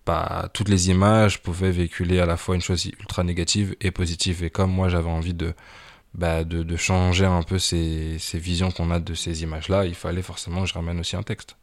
bah, 0.07 0.49
toutes 0.55 0.69
les 0.69 0.89
images 0.91 1.43
pouvaient 1.43 1.73
véhiculer 1.73 2.21
à 2.21 2.27
la 2.27 2.37
fois 2.37 2.55
une 2.55 2.61
chose 2.61 2.87
ultra 2.87 3.25
négative 3.25 3.75
et 3.81 3.91
positive. 3.91 4.45
Et 4.45 4.51
comme 4.51 4.71
moi, 4.71 4.89
j'avais 4.89 5.11
envie 5.11 5.35
de, 5.35 5.53
bah, 6.15 6.45
de, 6.45 6.63
de, 6.63 6.77
changer 6.77 7.27
un 7.27 7.43
peu 7.43 7.59
ces, 7.59 8.17
ces 8.19 8.39
visions 8.39 8.71
qu'on 8.71 8.91
a 8.91 9.01
de 9.01 9.15
ces 9.15 9.43
images-là, 9.43 9.85
il 9.85 9.95
fallait 9.95 10.23
forcément 10.23 10.63
que 10.63 10.69
je 10.69 10.75
ramène 10.75 11.01
aussi 11.01 11.17
un 11.17 11.23
texte. 11.23 11.57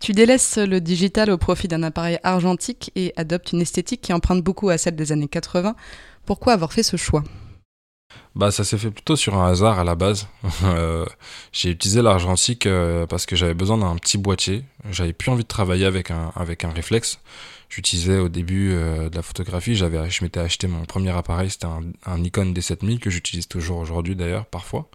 Tu 0.00 0.12
délaisses 0.12 0.58
le 0.58 0.80
digital 0.80 1.30
au 1.30 1.38
profit 1.38 1.68
d'un 1.68 1.82
appareil 1.82 2.18
argentique 2.22 2.92
et 2.94 3.12
adoptes 3.16 3.52
une 3.52 3.60
esthétique 3.60 4.00
qui 4.00 4.12
emprunte 4.12 4.42
beaucoup 4.42 4.70
à 4.70 4.78
celle 4.78 4.96
des 4.96 5.12
années 5.12 5.28
80. 5.28 5.74
Pourquoi 6.24 6.52
avoir 6.52 6.72
fait 6.72 6.82
ce 6.82 6.96
choix? 6.96 7.24
Bah, 8.34 8.50
ça 8.50 8.62
s'est 8.64 8.78
fait 8.78 8.90
plutôt 8.90 9.16
sur 9.16 9.36
un 9.36 9.50
hasard 9.50 9.78
à 9.78 9.84
la 9.84 9.94
base. 9.94 10.28
Euh, 10.64 11.06
j'ai 11.52 11.70
utilisé 11.70 12.02
l'argentique 12.02 12.66
euh, 12.66 13.06
parce 13.06 13.26
que 13.26 13.36
j'avais 13.36 13.54
besoin 13.54 13.78
d'un 13.78 13.96
petit 13.96 14.18
boîtier. 14.18 14.64
J'avais 14.90 15.12
plus 15.12 15.30
envie 15.30 15.44
de 15.44 15.48
travailler 15.48 15.86
avec 15.86 16.10
un, 16.10 16.32
avec 16.34 16.64
un 16.64 16.70
réflexe. 16.70 17.20
J'utilisais 17.68 18.18
au 18.18 18.28
début 18.28 18.72
euh, 18.72 19.10
de 19.10 19.16
la 19.16 19.22
photographie, 19.22 19.74
j'avais, 19.74 20.08
je 20.08 20.24
m'étais 20.24 20.40
acheté 20.40 20.66
mon 20.66 20.84
premier 20.84 21.10
appareil, 21.10 21.50
c'était 21.50 21.66
un, 21.66 21.82
un 22.06 22.18
Nikon 22.18 22.52
D7000 22.52 22.98
que 22.98 23.10
j'utilise 23.10 23.46
toujours 23.46 23.78
aujourd'hui 23.78 24.16
d'ailleurs, 24.16 24.46
parfois. 24.46 24.88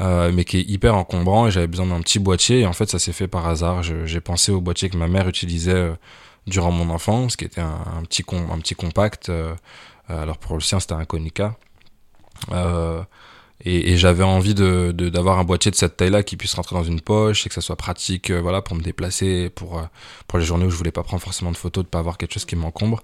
Euh, 0.00 0.30
mais 0.32 0.44
qui 0.44 0.58
est 0.58 0.68
hyper 0.68 0.94
encombrant 0.94 1.48
et 1.48 1.50
j'avais 1.50 1.66
besoin 1.66 1.86
d'un 1.86 2.00
petit 2.00 2.20
boîtier 2.20 2.60
et 2.60 2.66
en 2.66 2.72
fait 2.72 2.88
ça 2.88 3.00
s'est 3.00 3.12
fait 3.12 3.26
par 3.26 3.48
hasard. 3.48 3.82
J'ai 3.82 4.20
pensé 4.20 4.52
au 4.52 4.60
boîtier 4.60 4.88
que 4.90 4.96
ma 4.96 5.08
mère 5.08 5.26
utilisait 5.26 5.72
euh, 5.72 5.94
durant 6.46 6.70
mon 6.70 6.88
enfance, 6.90 7.34
qui 7.34 7.44
était 7.44 7.60
un, 7.60 8.02
petit, 8.08 8.24
un 8.30 8.58
petit 8.58 8.76
compact. 8.76 9.28
Euh, 9.28 9.54
alors 10.08 10.38
pour 10.38 10.54
le 10.54 10.60
sien 10.60 10.78
c'était 10.78 10.94
un 10.94 11.04
Konica. 11.04 11.56
Et, 13.64 13.96
j'avais 13.96 14.22
envie 14.24 14.54
de 14.54 14.92
d'avoir 14.92 15.38
un 15.38 15.44
boîtier 15.44 15.70
de 15.70 15.76
cette 15.76 15.96
taille-là 15.96 16.22
qui 16.22 16.36
puisse 16.36 16.54
rentrer 16.54 16.76
dans 16.76 16.84
une 16.84 17.00
poche 17.00 17.44
et 17.46 17.48
que 17.48 17.54
ça 17.54 17.60
soit 17.60 17.76
pratique 17.76 18.30
voilà 18.30 18.62
pour 18.62 18.76
me 18.76 18.82
déplacer 18.82 19.50
pour 19.50 19.82
pour 20.28 20.38
les 20.38 20.44
journées 20.44 20.64
où 20.66 20.70
je 20.70 20.76
voulais 20.76 20.92
pas 20.92 21.02
prendre 21.02 21.22
forcément 21.22 21.50
de 21.52 21.56
photos 21.56 21.84
de 21.84 21.88
pas 21.88 21.98
avoir 21.98 22.18
quelque 22.18 22.34
chose 22.34 22.44
qui 22.44 22.56
m'encombre. 22.56 23.02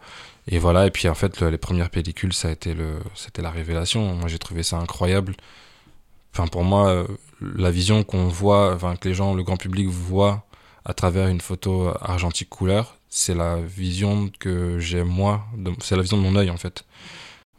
Et 0.48 0.58
voilà 0.58 0.86
et 0.86 0.90
puis 0.90 1.08
en 1.08 1.14
fait 1.14 1.40
les 1.42 1.58
premières 1.58 1.90
pellicules 1.90 2.32
ça 2.32 2.48
a 2.48 2.52
été 2.52 2.74
le 2.74 2.98
c'était 3.14 3.42
la 3.42 3.50
révélation. 3.50 4.14
Moi 4.14 4.28
j'ai 4.28 4.38
trouvé 4.38 4.62
ça 4.62 4.78
incroyable. 4.78 5.34
Enfin 6.34 6.48
pour 6.48 6.64
moi, 6.64 6.88
euh, 6.88 7.06
la 7.40 7.70
vision 7.70 8.02
qu'on 8.02 8.26
voit, 8.26 8.74
enfin 8.74 8.96
que 8.96 9.08
les 9.08 9.14
gens, 9.14 9.34
le 9.34 9.44
grand 9.44 9.56
public 9.56 9.86
voit 9.86 10.44
à 10.84 10.92
travers 10.92 11.28
une 11.28 11.40
photo 11.40 11.92
argentique 12.00 12.48
couleur, 12.48 12.96
c'est 13.08 13.34
la 13.34 13.58
vision 13.62 14.30
que 14.40 14.80
j'ai 14.80 15.04
moi, 15.04 15.46
c'est 15.80 15.94
la 15.94 16.02
vision 16.02 16.16
de 16.16 16.22
mon 16.22 16.34
œil 16.34 16.50
en 16.50 16.56
fait. 16.56 16.84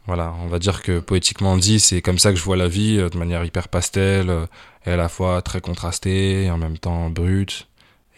Voilà, 0.06 0.32
on 0.40 0.46
va 0.46 0.58
dire 0.60 0.82
que 0.82 1.00
poétiquement 1.00 1.56
dit, 1.56 1.80
c'est 1.80 2.00
comme 2.00 2.18
ça 2.18 2.30
que 2.30 2.36
je 2.38 2.44
vois 2.44 2.56
la 2.56 2.68
vie, 2.68 2.98
euh, 2.98 3.08
de 3.08 3.18
manière 3.18 3.44
hyper 3.44 3.68
pastel, 3.68 4.30
euh, 4.30 4.46
et 4.84 4.90
à 4.90 4.96
la 4.96 5.08
fois 5.08 5.42
très 5.42 5.60
contrastée, 5.60 6.44
et 6.44 6.50
en 6.50 6.58
même 6.58 6.78
temps 6.78 7.10
brute, 7.10 7.68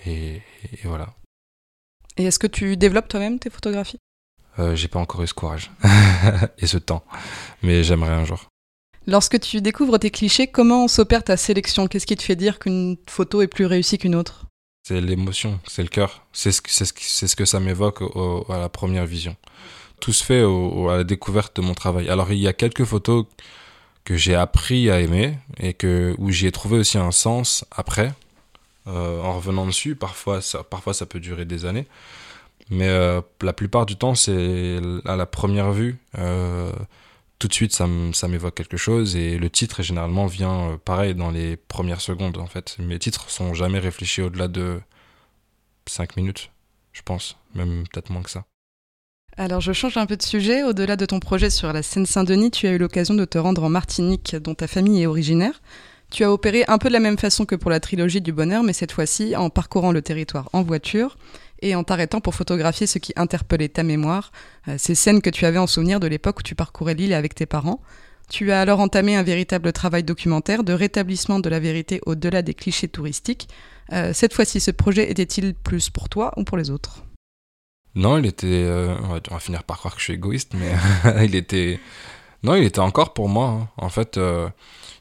et, 0.04 0.42
et 0.72 0.84
voilà. 0.84 1.14
Et 2.18 2.24
est-ce 2.24 2.38
que 2.38 2.46
tu 2.46 2.76
développes 2.76 3.08
toi-même 3.08 3.38
tes 3.38 3.48
photographies? 3.48 3.98
Euh, 4.58 4.74
J'ai 4.76 4.88
pas 4.88 4.98
encore 4.98 5.22
eu 5.22 5.26
ce 5.26 5.34
courage 5.34 5.70
et 6.58 6.66
ce 6.66 6.76
temps, 6.78 7.04
mais 7.62 7.82
j'aimerais 7.84 8.12
un 8.12 8.24
jour. 8.24 8.46
Lorsque 9.06 9.40
tu 9.40 9.62
découvres 9.62 9.98
tes 9.98 10.10
clichés, 10.10 10.48
comment 10.48 10.88
s'opère 10.88 11.24
ta 11.24 11.38
sélection? 11.38 11.88
Qu'est-ce 11.88 12.06
qui 12.06 12.16
te 12.16 12.22
fait 12.22 12.36
dire 12.36 12.58
qu'une 12.58 12.98
photo 13.08 13.40
est 13.40 13.46
plus 13.46 13.64
réussie 13.64 13.96
qu'une 13.96 14.14
autre? 14.14 14.44
C'est 14.86 15.00
l'émotion, 15.00 15.58
c'est 15.66 15.82
le 15.82 15.88
cœur. 15.88 16.26
C'est 16.32 16.52
ce, 16.52 16.60
ce, 16.66 17.26
ce 17.26 17.36
que 17.36 17.44
ça 17.46 17.60
m'évoque 17.60 18.02
à 18.50 18.58
la 18.58 18.68
première 18.68 19.06
vision. 19.06 19.36
Tout 20.00 20.12
se 20.12 20.24
fait 20.24 20.42
à 20.42 20.96
la 20.96 21.04
découverte 21.04 21.56
de 21.56 21.62
mon 21.62 21.74
travail. 21.74 22.08
Alors 22.08 22.32
il 22.32 22.38
y 22.38 22.48
a 22.48 22.52
quelques 22.52 22.84
photos 22.84 23.26
que 24.04 24.16
j'ai 24.16 24.34
appris 24.34 24.90
à 24.90 25.00
aimer 25.00 25.38
et 25.60 25.76
où 26.16 26.30
j'y 26.30 26.50
trouvé 26.50 26.78
aussi 26.78 26.96
un 26.96 27.10
sens 27.10 27.66
après, 27.70 28.14
euh, 28.86 29.20
en 29.20 29.34
revenant 29.34 29.66
dessus. 29.66 29.96
Parfois 29.96 30.40
ça, 30.40 30.64
peut 31.06 31.20
durer 31.20 31.44
des 31.44 31.66
années, 31.66 31.86
mais 32.70 32.88
euh, 32.88 33.20
la 33.42 33.52
plupart 33.52 33.84
du 33.84 33.96
temps 33.96 34.14
c'est 34.14 34.80
à 35.04 35.16
la 35.16 35.26
première 35.26 35.72
vue. 35.72 35.98
Euh, 36.16 36.72
tout 37.38 37.48
de 37.48 37.52
suite 37.52 37.74
ça 37.74 37.86
m'évoque 38.28 38.54
quelque 38.54 38.78
chose 38.78 39.14
et 39.14 39.38
le 39.38 39.50
titre 39.50 39.82
généralement 39.82 40.26
vient 40.26 40.80
pareil 40.84 41.14
dans 41.14 41.30
les 41.30 41.56
premières 41.56 42.00
secondes 42.00 42.38
en 42.38 42.46
fait. 42.46 42.76
Mes 42.78 42.98
titres 42.98 43.30
sont 43.30 43.52
jamais 43.52 43.78
réfléchis 43.78 44.22
au-delà 44.22 44.48
de 44.48 44.80
5 45.86 46.16
minutes, 46.16 46.50
je 46.92 47.02
pense, 47.02 47.36
même 47.54 47.84
peut-être 47.88 48.10
moins 48.10 48.22
que 48.22 48.30
ça. 48.30 48.44
Alors 49.40 49.60
je 49.60 49.72
change 49.72 49.96
un 49.96 50.06
peu 50.06 50.16
de 50.16 50.22
sujet, 50.22 50.64
au-delà 50.64 50.96
de 50.96 51.06
ton 51.06 51.20
projet 51.20 51.48
sur 51.48 51.72
la 51.72 51.84
Seine-Saint-Denis, 51.84 52.50
tu 52.50 52.66
as 52.66 52.72
eu 52.72 52.78
l'occasion 52.78 53.14
de 53.14 53.24
te 53.24 53.38
rendre 53.38 53.62
en 53.62 53.68
Martinique 53.68 54.34
dont 54.34 54.56
ta 54.56 54.66
famille 54.66 55.00
est 55.00 55.06
originaire. 55.06 55.62
Tu 56.10 56.24
as 56.24 56.32
opéré 56.32 56.64
un 56.66 56.76
peu 56.78 56.88
de 56.88 56.92
la 56.92 56.98
même 56.98 57.18
façon 57.18 57.44
que 57.44 57.54
pour 57.54 57.70
la 57.70 57.78
trilogie 57.78 58.20
du 58.20 58.32
bonheur, 58.32 58.64
mais 58.64 58.72
cette 58.72 58.90
fois-ci 58.90 59.36
en 59.36 59.48
parcourant 59.48 59.92
le 59.92 60.02
territoire 60.02 60.50
en 60.52 60.64
voiture 60.64 61.16
et 61.62 61.76
en 61.76 61.84
t'arrêtant 61.84 62.20
pour 62.20 62.34
photographier 62.34 62.88
ce 62.88 62.98
qui 62.98 63.12
interpellait 63.14 63.68
ta 63.68 63.84
mémoire, 63.84 64.32
euh, 64.66 64.74
ces 64.76 64.96
scènes 64.96 65.22
que 65.22 65.30
tu 65.30 65.46
avais 65.46 65.58
en 65.58 65.68
souvenir 65.68 66.00
de 66.00 66.08
l'époque 66.08 66.40
où 66.40 66.42
tu 66.42 66.56
parcourais 66.56 66.94
l'île 66.94 67.14
avec 67.14 67.36
tes 67.36 67.46
parents. 67.46 67.80
Tu 68.28 68.50
as 68.50 68.60
alors 68.60 68.80
entamé 68.80 69.14
un 69.14 69.22
véritable 69.22 69.72
travail 69.72 70.02
documentaire 70.02 70.64
de 70.64 70.72
rétablissement 70.72 71.38
de 71.38 71.48
la 71.48 71.60
vérité 71.60 72.00
au-delà 72.06 72.42
des 72.42 72.54
clichés 72.54 72.88
touristiques. 72.88 73.48
Euh, 73.92 74.10
cette 74.12 74.34
fois-ci, 74.34 74.58
ce 74.58 74.72
projet 74.72 75.12
était-il 75.12 75.54
plus 75.54 75.90
pour 75.90 76.08
toi 76.08 76.32
ou 76.36 76.42
pour 76.42 76.56
les 76.56 76.70
autres? 76.70 77.04
Non, 77.94 78.18
il 78.18 78.26
était. 78.26 78.46
Euh, 78.46 78.94
on, 79.02 79.34
va, 79.34 79.40
finir 79.40 79.64
par 79.64 79.78
croire 79.78 79.94
que 79.94 80.00
je 80.00 80.04
suis 80.04 80.14
égoïste, 80.14 80.52
mais 80.54 80.72
il 81.24 81.34
était. 81.34 81.80
Non, 82.42 82.54
il 82.54 82.64
était 82.64 82.78
encore 82.78 83.14
pour 83.14 83.28
moi. 83.28 83.48
Hein. 83.48 83.68
En 83.76 83.88
fait, 83.88 84.18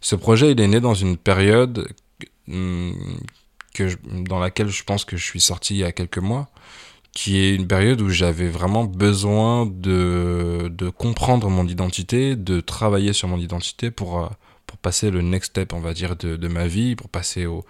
ce 0.01 0.15
projet, 0.15 0.51
il 0.51 0.61
est 0.61 0.67
né 0.67 0.79
dans 0.79 0.93
une 0.93 1.17
période 1.17 1.87
hmm, 2.47 2.91
dans 4.27 4.39
laquelle 4.39 4.69
je 4.69 4.83
pense 4.83 5.05
que 5.05 5.17
je 5.17 5.23
suis 5.23 5.41
sorti 5.41 5.75
il 5.75 5.79
y 5.79 5.83
a 5.83 5.91
quelques 5.91 6.17
mois, 6.17 6.49
qui 7.13 7.37
est 7.37 7.55
une 7.55 7.67
période 7.67 8.01
où 8.01 8.09
j'avais 8.09 8.47
vraiment 8.47 8.85
besoin 8.85 9.65
de, 9.65 10.71
de 10.71 10.89
comprendre 10.89 11.49
mon 11.49 11.67
identité, 11.67 12.35
de 12.35 12.59
travailler 12.59 13.13
sur 13.13 13.27
mon 13.27 13.37
identité 13.37 13.91
pour, 13.91 14.19
euh, 14.19 14.27
pour 14.65 14.77
passer 14.77 15.11
le 15.11 15.21
next 15.21 15.51
step, 15.51 15.73
on 15.73 15.79
va 15.79 15.93
dire, 15.93 16.15
de 16.15 16.47
ma 16.47 16.67
vie, 16.67 16.95
pour 16.95 17.09
passer 17.09 17.45
au, 17.45 17.65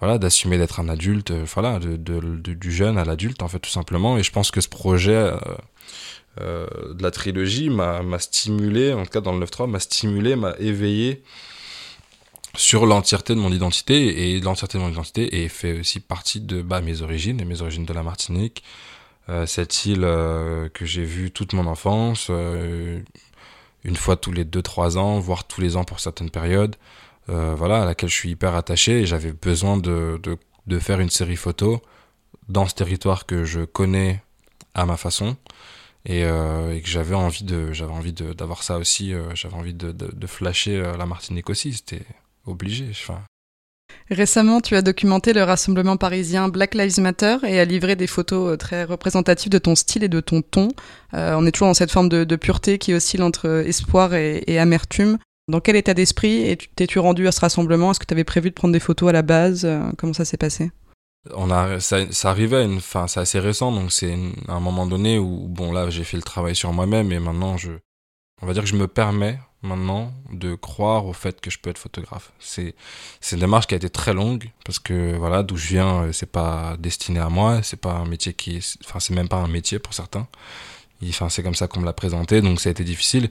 voilà, 0.00 0.18
d'assumer 0.18 0.58
d'être 0.58 0.80
un 0.80 0.88
adulte, 0.88 1.32
voilà, 1.32 1.78
de, 1.78 1.96
du 1.96 2.72
jeune 2.72 2.98
à 2.98 3.04
l'adulte, 3.04 3.42
en 3.42 3.48
fait, 3.48 3.58
tout 3.58 3.70
simplement. 3.70 4.18
Et 4.18 4.22
je 4.22 4.32
pense 4.32 4.50
que 4.50 4.60
ce 4.60 4.68
projet 4.68 5.32
de 6.38 7.02
la 7.02 7.10
trilogie 7.10 7.68
m'a 7.68 8.18
stimulé, 8.18 8.92
en 8.92 9.04
tout 9.04 9.10
cas 9.10 9.20
dans 9.20 9.36
le 9.36 9.44
9-3, 9.44 9.68
m'a 9.68 9.80
stimulé, 9.80 10.36
m'a 10.36 10.54
éveillé 10.58 11.22
sur 12.56 12.86
l'entièreté 12.86 13.34
de 13.34 13.40
mon 13.40 13.52
identité. 13.52 14.30
Et 14.30 14.40
l'entièreté 14.40 14.78
de 14.78 14.82
mon 14.82 14.90
identité 14.90 15.42
et 15.42 15.48
fait 15.48 15.80
aussi 15.80 16.00
partie 16.00 16.40
de 16.40 16.62
bah, 16.62 16.80
mes 16.80 17.02
origines 17.02 17.40
et 17.40 17.44
mes 17.44 17.62
origines 17.62 17.84
de 17.84 17.92
la 17.92 18.02
Martinique. 18.02 18.62
Euh, 19.30 19.44
cette 19.46 19.84
île 19.84 20.04
euh, 20.04 20.68
que 20.70 20.86
j'ai 20.86 21.04
vue 21.04 21.30
toute 21.30 21.52
mon 21.52 21.66
enfance 21.66 22.28
euh, 22.30 22.98
une 23.84 23.96
fois 23.96 24.16
tous 24.16 24.32
les 24.32 24.46
2-3 24.46 24.96
ans 24.96 25.18
voire 25.18 25.46
tous 25.46 25.60
les 25.60 25.76
ans 25.76 25.84
pour 25.84 26.00
certaines 26.00 26.30
périodes 26.30 26.76
voilà 27.28 27.82
à 27.82 27.84
laquelle 27.84 28.08
je 28.08 28.14
suis 28.14 28.30
hyper 28.30 28.54
attaché 28.54 29.00
et 29.00 29.06
j'avais 29.06 29.32
besoin 29.32 29.76
de, 29.76 30.18
de, 30.22 30.36
de, 30.66 30.78
faire 30.78 31.00
une 31.00 31.10
série 31.10 31.36
photo 31.36 31.82
dans 32.48 32.66
ce 32.66 32.74
territoire 32.74 33.26
que 33.26 33.44
je 33.44 33.60
connais 33.60 34.22
à 34.74 34.86
ma 34.86 34.96
façon 34.96 35.36
et, 36.06 36.20
et 36.20 36.80
que 36.82 36.88
j'avais 36.88 37.14
envie 37.14 37.44
de 37.44 37.72
j'avais 37.72 37.92
envie 37.92 38.12
d'avoir 38.12 38.62
ça 38.62 38.78
aussi 38.78 39.12
j'avais 39.34 39.56
envie 39.56 39.74
de, 39.74 39.92
de, 39.92 40.26
flasher 40.26 40.92
la 40.96 41.04
Martinique 41.06 41.50
aussi 41.50 41.74
c'était 41.74 42.06
obligé. 42.46 42.86
Enfin. 42.90 43.20
Récemment, 44.10 44.60
tu 44.60 44.74
as 44.74 44.82
documenté 44.82 45.32
le 45.32 45.42
rassemblement 45.42 45.96
parisien 45.96 46.48
Black 46.48 46.74
Lives 46.74 46.98
Matter 46.98 47.36
et 47.46 47.60
as 47.60 47.64
livré 47.64 47.94
des 47.94 48.06
photos 48.06 48.52
euh, 48.52 48.56
très 48.56 48.84
représentatives 48.84 49.50
de 49.50 49.58
ton 49.58 49.74
style 49.74 50.02
et 50.02 50.08
de 50.08 50.20
ton 50.20 50.40
ton. 50.40 50.68
Euh, 51.14 51.34
on 51.36 51.46
est 51.46 51.52
toujours 51.52 51.68
dans 51.68 51.74
cette 51.74 51.90
forme 51.90 52.08
de, 52.08 52.36
pureté 52.36 52.78
qui 52.78 52.94
oscille 52.94 53.22
entre 53.22 53.64
espoir 53.66 54.14
et, 54.14 54.58
amertume. 54.58 55.18
Dans 55.48 55.60
quel 55.60 55.76
état 55.76 55.94
d'esprit 55.94 56.56
t'es-tu 56.76 56.98
rendu 56.98 57.26
à 57.26 57.32
ce 57.32 57.40
rassemblement? 57.40 57.90
Est-ce 57.90 58.00
que 58.00 58.04
tu 58.04 58.12
avais 58.12 58.24
prévu 58.24 58.50
de 58.50 58.54
prendre 58.54 58.72
des 58.72 58.80
photos 58.80 59.08
à 59.08 59.12
la 59.12 59.22
base? 59.22 59.64
Euh, 59.64 59.90
Comment 59.96 60.12
ça 60.12 60.26
s'est 60.26 60.36
passé? 60.36 60.70
On 61.34 61.50
a, 61.50 61.80
ça, 61.80 62.06
arrivait, 62.24 62.64
une, 62.64 62.80
fin, 62.80 63.06
c'est 63.08 63.20
assez 63.20 63.40
récent, 63.40 63.72
donc 63.72 63.92
c'est 63.92 64.16
un 64.46 64.60
moment 64.60 64.86
donné 64.86 65.18
où, 65.18 65.46
bon 65.48 65.72
là, 65.72 65.90
j'ai 65.90 66.04
fait 66.04 66.16
le 66.16 66.22
travail 66.22 66.54
sur 66.54 66.72
moi-même 66.72 67.12
et 67.12 67.18
maintenant, 67.18 67.56
on 68.40 68.46
va 68.46 68.52
dire 68.52 68.62
que 68.62 68.68
je 68.68 68.76
me 68.76 68.86
permets 68.86 69.38
maintenant 69.62 70.12
de 70.32 70.54
croire 70.54 71.06
au 71.06 71.12
fait 71.12 71.40
que 71.40 71.50
je 71.50 71.58
peux 71.58 71.70
être 71.70 71.78
photographe. 71.78 72.32
C'est 72.38 72.74
c'est 73.20 73.36
une 73.36 73.40
démarche 73.40 73.66
qui 73.66 73.74
a 73.74 73.76
été 73.76 73.90
très 73.90 74.14
longue 74.14 74.50
parce 74.64 74.78
que 74.78 75.16
voilà 75.16 75.42
d'où 75.42 75.56
je 75.56 75.68
viens 75.68 76.04
euh, 76.04 76.12
c'est 76.12 76.30
pas 76.30 76.76
destiné 76.78 77.18
à 77.18 77.28
moi, 77.28 77.62
c'est 77.62 77.80
pas 77.80 77.94
un 77.94 78.06
métier 78.06 78.34
qui 78.34 78.64
enfin 78.84 79.00
c'est 79.00 79.14
même 79.14 79.28
pas 79.28 79.38
un 79.38 79.48
métier 79.48 79.80
pour 79.80 79.94
certains. 79.94 80.28
Enfin 81.08 81.28
c'est 81.28 81.42
comme 81.42 81.54
ça 81.54 81.68
qu'on 81.68 81.80
me 81.80 81.86
l'a 81.86 81.92
présenté 81.92 82.40
donc 82.40 82.60
ça 82.60 82.68
a 82.68 82.72
été 82.72 82.84
difficile. 82.84 83.30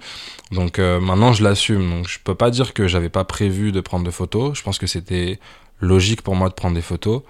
Donc 0.51 0.79
euh, 0.79 0.99
maintenant 0.99 1.33
je 1.33 1.43
l'assume. 1.43 1.89
Donc 1.89 2.07
je 2.07 2.19
peux 2.23 2.35
pas 2.35 2.49
dire 2.49 2.73
que 2.73 2.87
j'avais 2.87 3.09
pas 3.09 3.25
prévu 3.25 3.71
de 3.71 3.81
prendre 3.81 4.05
de 4.05 4.11
photos, 4.11 4.57
je 4.57 4.63
pense 4.63 4.77
que 4.77 4.87
c'était 4.87 5.39
logique 5.79 6.21
pour 6.21 6.35
moi 6.35 6.49
de 6.49 6.53
prendre 6.53 6.75
des 6.75 6.81
photos. 6.81 7.21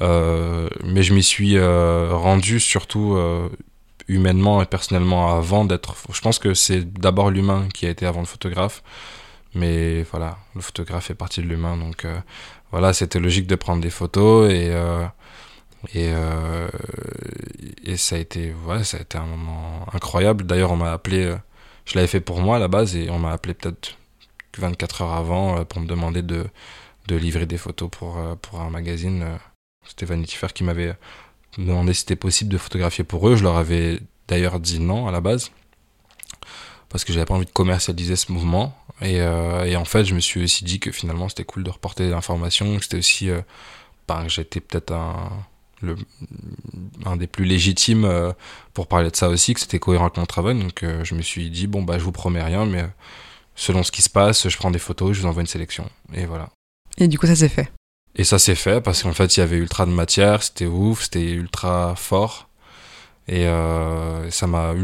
Euh, 0.00 0.68
mais 0.84 1.02
je 1.02 1.12
m'y 1.12 1.22
suis 1.22 1.56
euh, 1.58 2.10
rendu 2.12 2.58
surtout 2.60 3.14
euh, 3.16 3.48
humainement 4.08 4.62
et 4.62 4.66
personnellement 4.66 5.36
avant 5.36 5.64
d'être. 5.64 5.94
Je 6.12 6.20
pense 6.20 6.38
que 6.38 6.54
c'est 6.54 6.92
d'abord 6.92 7.30
l'humain 7.30 7.68
qui 7.74 7.86
a 7.86 7.90
été 7.90 8.06
avant 8.06 8.20
le 8.20 8.26
photographe, 8.26 8.82
mais 9.54 10.02
voilà, 10.04 10.38
le 10.54 10.60
photographe 10.62 11.10
est 11.10 11.14
partie 11.14 11.42
de 11.42 11.46
l'humain, 11.46 11.76
donc 11.76 12.04
euh, 12.04 12.18
voilà, 12.70 12.92
c'était 12.92 13.20
logique 13.20 13.46
de 13.46 13.56
prendre 13.56 13.82
des 13.82 13.90
photos 13.90 14.50
et 14.50 14.68
euh, 14.70 15.04
et, 15.94 16.10
euh, 16.12 16.68
et 17.84 17.96
ça 17.96 18.16
a 18.16 18.18
été 18.18 18.54
ouais, 18.66 18.84
ça 18.84 18.98
a 18.98 19.00
été 19.00 19.18
un 19.18 19.26
moment 19.26 19.86
incroyable. 19.92 20.44
D'ailleurs, 20.44 20.72
on 20.72 20.76
m'a 20.76 20.92
appelé, 20.92 21.34
je 21.86 21.94
l'avais 21.94 22.06
fait 22.06 22.20
pour 22.20 22.40
moi 22.40 22.56
à 22.56 22.58
la 22.58 22.68
base 22.68 22.96
et 22.96 23.10
on 23.10 23.18
m'a 23.18 23.32
appelé 23.32 23.54
peut-être 23.54 23.96
24 24.58 25.02
heures 25.02 25.12
avant 25.12 25.64
pour 25.64 25.80
me 25.80 25.86
demander 25.86 26.22
de 26.22 26.46
de 27.08 27.16
livrer 27.16 27.46
des 27.46 27.58
photos 27.58 27.90
pour 27.90 28.18
pour 28.42 28.60
un 28.60 28.70
magazine. 28.70 29.38
C'était 29.86 30.06
Vanity 30.06 30.36
Fair 30.36 30.52
qui 30.52 30.64
m'avait 30.64 30.94
demandé 31.58 31.94
si 31.94 32.00
c'était 32.00 32.16
possible 32.16 32.52
de 32.52 32.58
photographier 32.58 33.04
pour 33.04 33.28
eux. 33.28 33.36
Je 33.36 33.42
leur 33.42 33.56
avais 33.56 34.00
d'ailleurs 34.28 34.60
dit 34.60 34.78
non 34.80 35.08
à 35.08 35.12
la 35.12 35.20
base 35.20 35.50
parce 36.90 37.04
que 37.04 37.12
j'avais 37.12 37.24
pas 37.24 37.34
envie 37.34 37.46
de 37.46 37.50
commercialiser 37.50 38.16
ce 38.16 38.30
mouvement. 38.30 38.76
Et, 39.00 39.20
euh, 39.20 39.64
et, 39.64 39.76
en 39.76 39.86
fait, 39.86 40.04
je 40.04 40.14
me 40.14 40.20
suis 40.20 40.42
aussi 40.42 40.64
dit 40.64 40.80
que 40.80 40.90
finalement, 40.90 41.28
c'était 41.28 41.44
cool 41.44 41.62
de 41.62 41.70
reporter 41.70 42.10
l'information, 42.10 42.78
c'était 42.80 42.98
aussi, 42.98 43.30
euh, 43.30 43.40
ben, 44.06 44.28
j'étais 44.28 44.60
peut-être 44.60 44.92
un, 44.92 45.30
le, 45.80 45.96
un 47.04 47.16
des 47.16 47.26
plus 47.26 47.44
légitimes 47.44 48.04
euh, 48.04 48.32
pour 48.74 48.86
parler 48.86 49.10
de 49.10 49.16
ça 49.16 49.28
aussi, 49.28 49.54
que 49.54 49.60
c'était 49.60 49.78
cohérent 49.78 50.06
avec 50.06 50.16
mon 50.16 50.26
travail. 50.26 50.58
Donc, 50.58 50.82
euh, 50.82 51.04
je 51.04 51.14
me 51.14 51.22
suis 51.22 51.50
dit, 51.50 51.66
bon, 51.66 51.82
bah, 51.82 51.98
je 51.98 52.04
vous 52.04 52.12
promets 52.12 52.42
rien, 52.42 52.66
mais 52.66 52.84
selon 53.54 53.82
ce 53.82 53.92
qui 53.92 54.02
se 54.02 54.10
passe, 54.10 54.48
je 54.48 54.56
prends 54.56 54.70
des 54.70 54.78
photos, 54.78 55.12
je 55.12 55.22
vous 55.22 55.26
envoie 55.26 55.42
une 55.42 55.46
sélection. 55.46 55.88
Et 56.14 56.26
voilà. 56.26 56.50
Et 56.98 57.08
du 57.08 57.18
coup, 57.18 57.26
ça 57.26 57.36
s'est 57.36 57.48
fait. 57.48 57.70
Et 58.16 58.24
ça 58.24 58.38
s'est 58.38 58.54
fait 58.54 58.80
parce 58.80 59.02
qu'en 59.02 59.12
fait, 59.12 59.36
il 59.36 59.40
y 59.40 59.42
avait 59.42 59.56
ultra 59.56 59.86
de 59.86 59.92
matière, 59.92 60.42
c'était 60.42 60.66
ouf, 60.66 61.04
c'était 61.04 61.30
ultra 61.30 61.94
fort. 61.96 62.48
Et 63.28 63.46
euh, 63.46 64.30
ça 64.30 64.46
m'a 64.46 64.74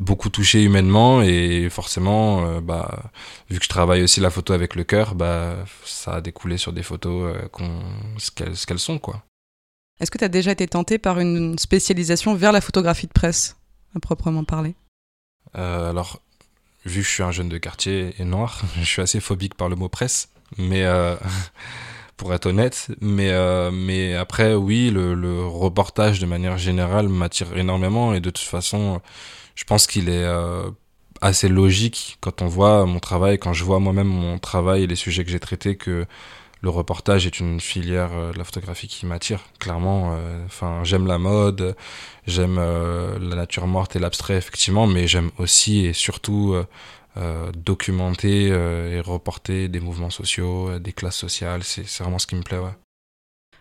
beaucoup 0.00 0.28
touché 0.28 0.62
humainement 0.62 1.22
et 1.22 1.68
forcément, 1.70 2.44
euh, 2.46 2.60
bah, 2.60 3.04
vu 3.48 3.58
que 3.58 3.64
je 3.64 3.68
travaille 3.70 4.02
aussi 4.02 4.20
la 4.20 4.30
photo 4.30 4.52
avec 4.52 4.74
le 4.74 4.84
cœur, 4.84 5.14
bah, 5.14 5.56
ça 5.84 6.16
a 6.16 6.20
découlé 6.20 6.58
sur 6.58 6.72
des 6.72 6.82
photos 6.82 7.34
euh, 7.34 7.48
ce 8.18 8.66
qu'elles 8.66 8.78
sont. 8.78 8.98
quoi. 8.98 9.22
Est-ce 10.00 10.10
que 10.10 10.18
tu 10.18 10.24
as 10.24 10.28
déjà 10.28 10.52
été 10.52 10.66
tenté 10.66 10.98
par 10.98 11.20
une 11.20 11.58
spécialisation 11.58 12.34
vers 12.34 12.52
la 12.52 12.60
photographie 12.60 13.06
de 13.06 13.12
presse, 13.12 13.56
à 13.94 14.00
proprement 14.00 14.44
parler? 14.44 14.74
Alors, 15.52 16.20
vu 16.84 17.00
que 17.00 17.06
je 17.06 17.12
suis 17.12 17.22
un 17.22 17.30
jeune 17.30 17.48
de 17.48 17.58
quartier 17.58 18.14
et 18.18 18.24
noir, 18.24 18.62
je 18.78 18.84
suis 18.84 19.02
assez 19.02 19.20
phobique 19.20 19.54
par 19.54 19.68
le 19.68 19.76
mot 19.76 19.88
presse, 19.88 20.28
mais 20.58 20.84
pour 22.16 22.32
être 22.34 22.46
honnête. 22.46 22.88
Mais, 23.00 23.30
euh, 23.30 24.20
après, 24.20 24.54
oui, 24.54 24.90
le, 24.90 25.46
reportage 25.46 26.20
de 26.20 26.26
manière 26.26 26.58
générale 26.58 27.08
m'attire 27.08 27.56
énormément 27.56 28.14
et 28.14 28.20
de 28.20 28.30
toute 28.30 28.46
façon, 28.46 29.00
je 29.54 29.64
pense 29.64 29.86
qu'il 29.86 30.08
est 30.08 30.24
euh, 30.24 30.70
assez 31.20 31.48
logique 31.48 32.18
quand 32.20 32.42
on 32.42 32.46
voit 32.46 32.86
mon 32.86 33.00
travail, 33.00 33.38
quand 33.38 33.52
je 33.52 33.64
vois 33.64 33.80
moi-même 33.80 34.08
mon 34.08 34.38
travail 34.38 34.84
et 34.84 34.86
les 34.86 34.96
sujets 34.96 35.24
que 35.24 35.30
j'ai 35.30 35.40
traités, 35.40 35.76
que 35.76 36.06
le 36.64 36.70
reportage 36.70 37.26
est 37.26 37.38
une 37.38 37.60
filière 37.60 38.10
euh, 38.12 38.32
de 38.32 38.38
la 38.38 38.44
photographie 38.44 38.88
qui 38.88 39.06
m'attire 39.06 39.40
clairement. 39.60 40.16
Enfin, 40.46 40.82
j'aime 40.82 41.06
la 41.06 41.18
mode, 41.18 41.76
j'aime 42.26 42.56
la 42.56 43.36
nature 43.36 43.66
morte 43.66 43.94
et 43.94 43.98
l'abstrait 43.98 44.36
effectivement, 44.36 44.86
mais 44.86 45.06
j'aime 45.06 45.30
aussi 45.38 45.86
et 45.86 45.92
surtout 45.92 46.56
euh, 47.16 47.52
documenter 47.52 48.48
euh, 48.50 48.98
et 48.98 49.00
reporter 49.00 49.68
des 49.68 49.78
mouvements 49.78 50.10
sociaux, 50.10 50.68
euh, 50.68 50.78
des 50.80 50.92
classes 50.92 51.16
sociales. 51.16 51.62
C'est 51.62 51.86
vraiment 52.00 52.18
ce 52.18 52.26
qui 52.26 52.34
me 52.34 52.42
plaît. 52.42 52.58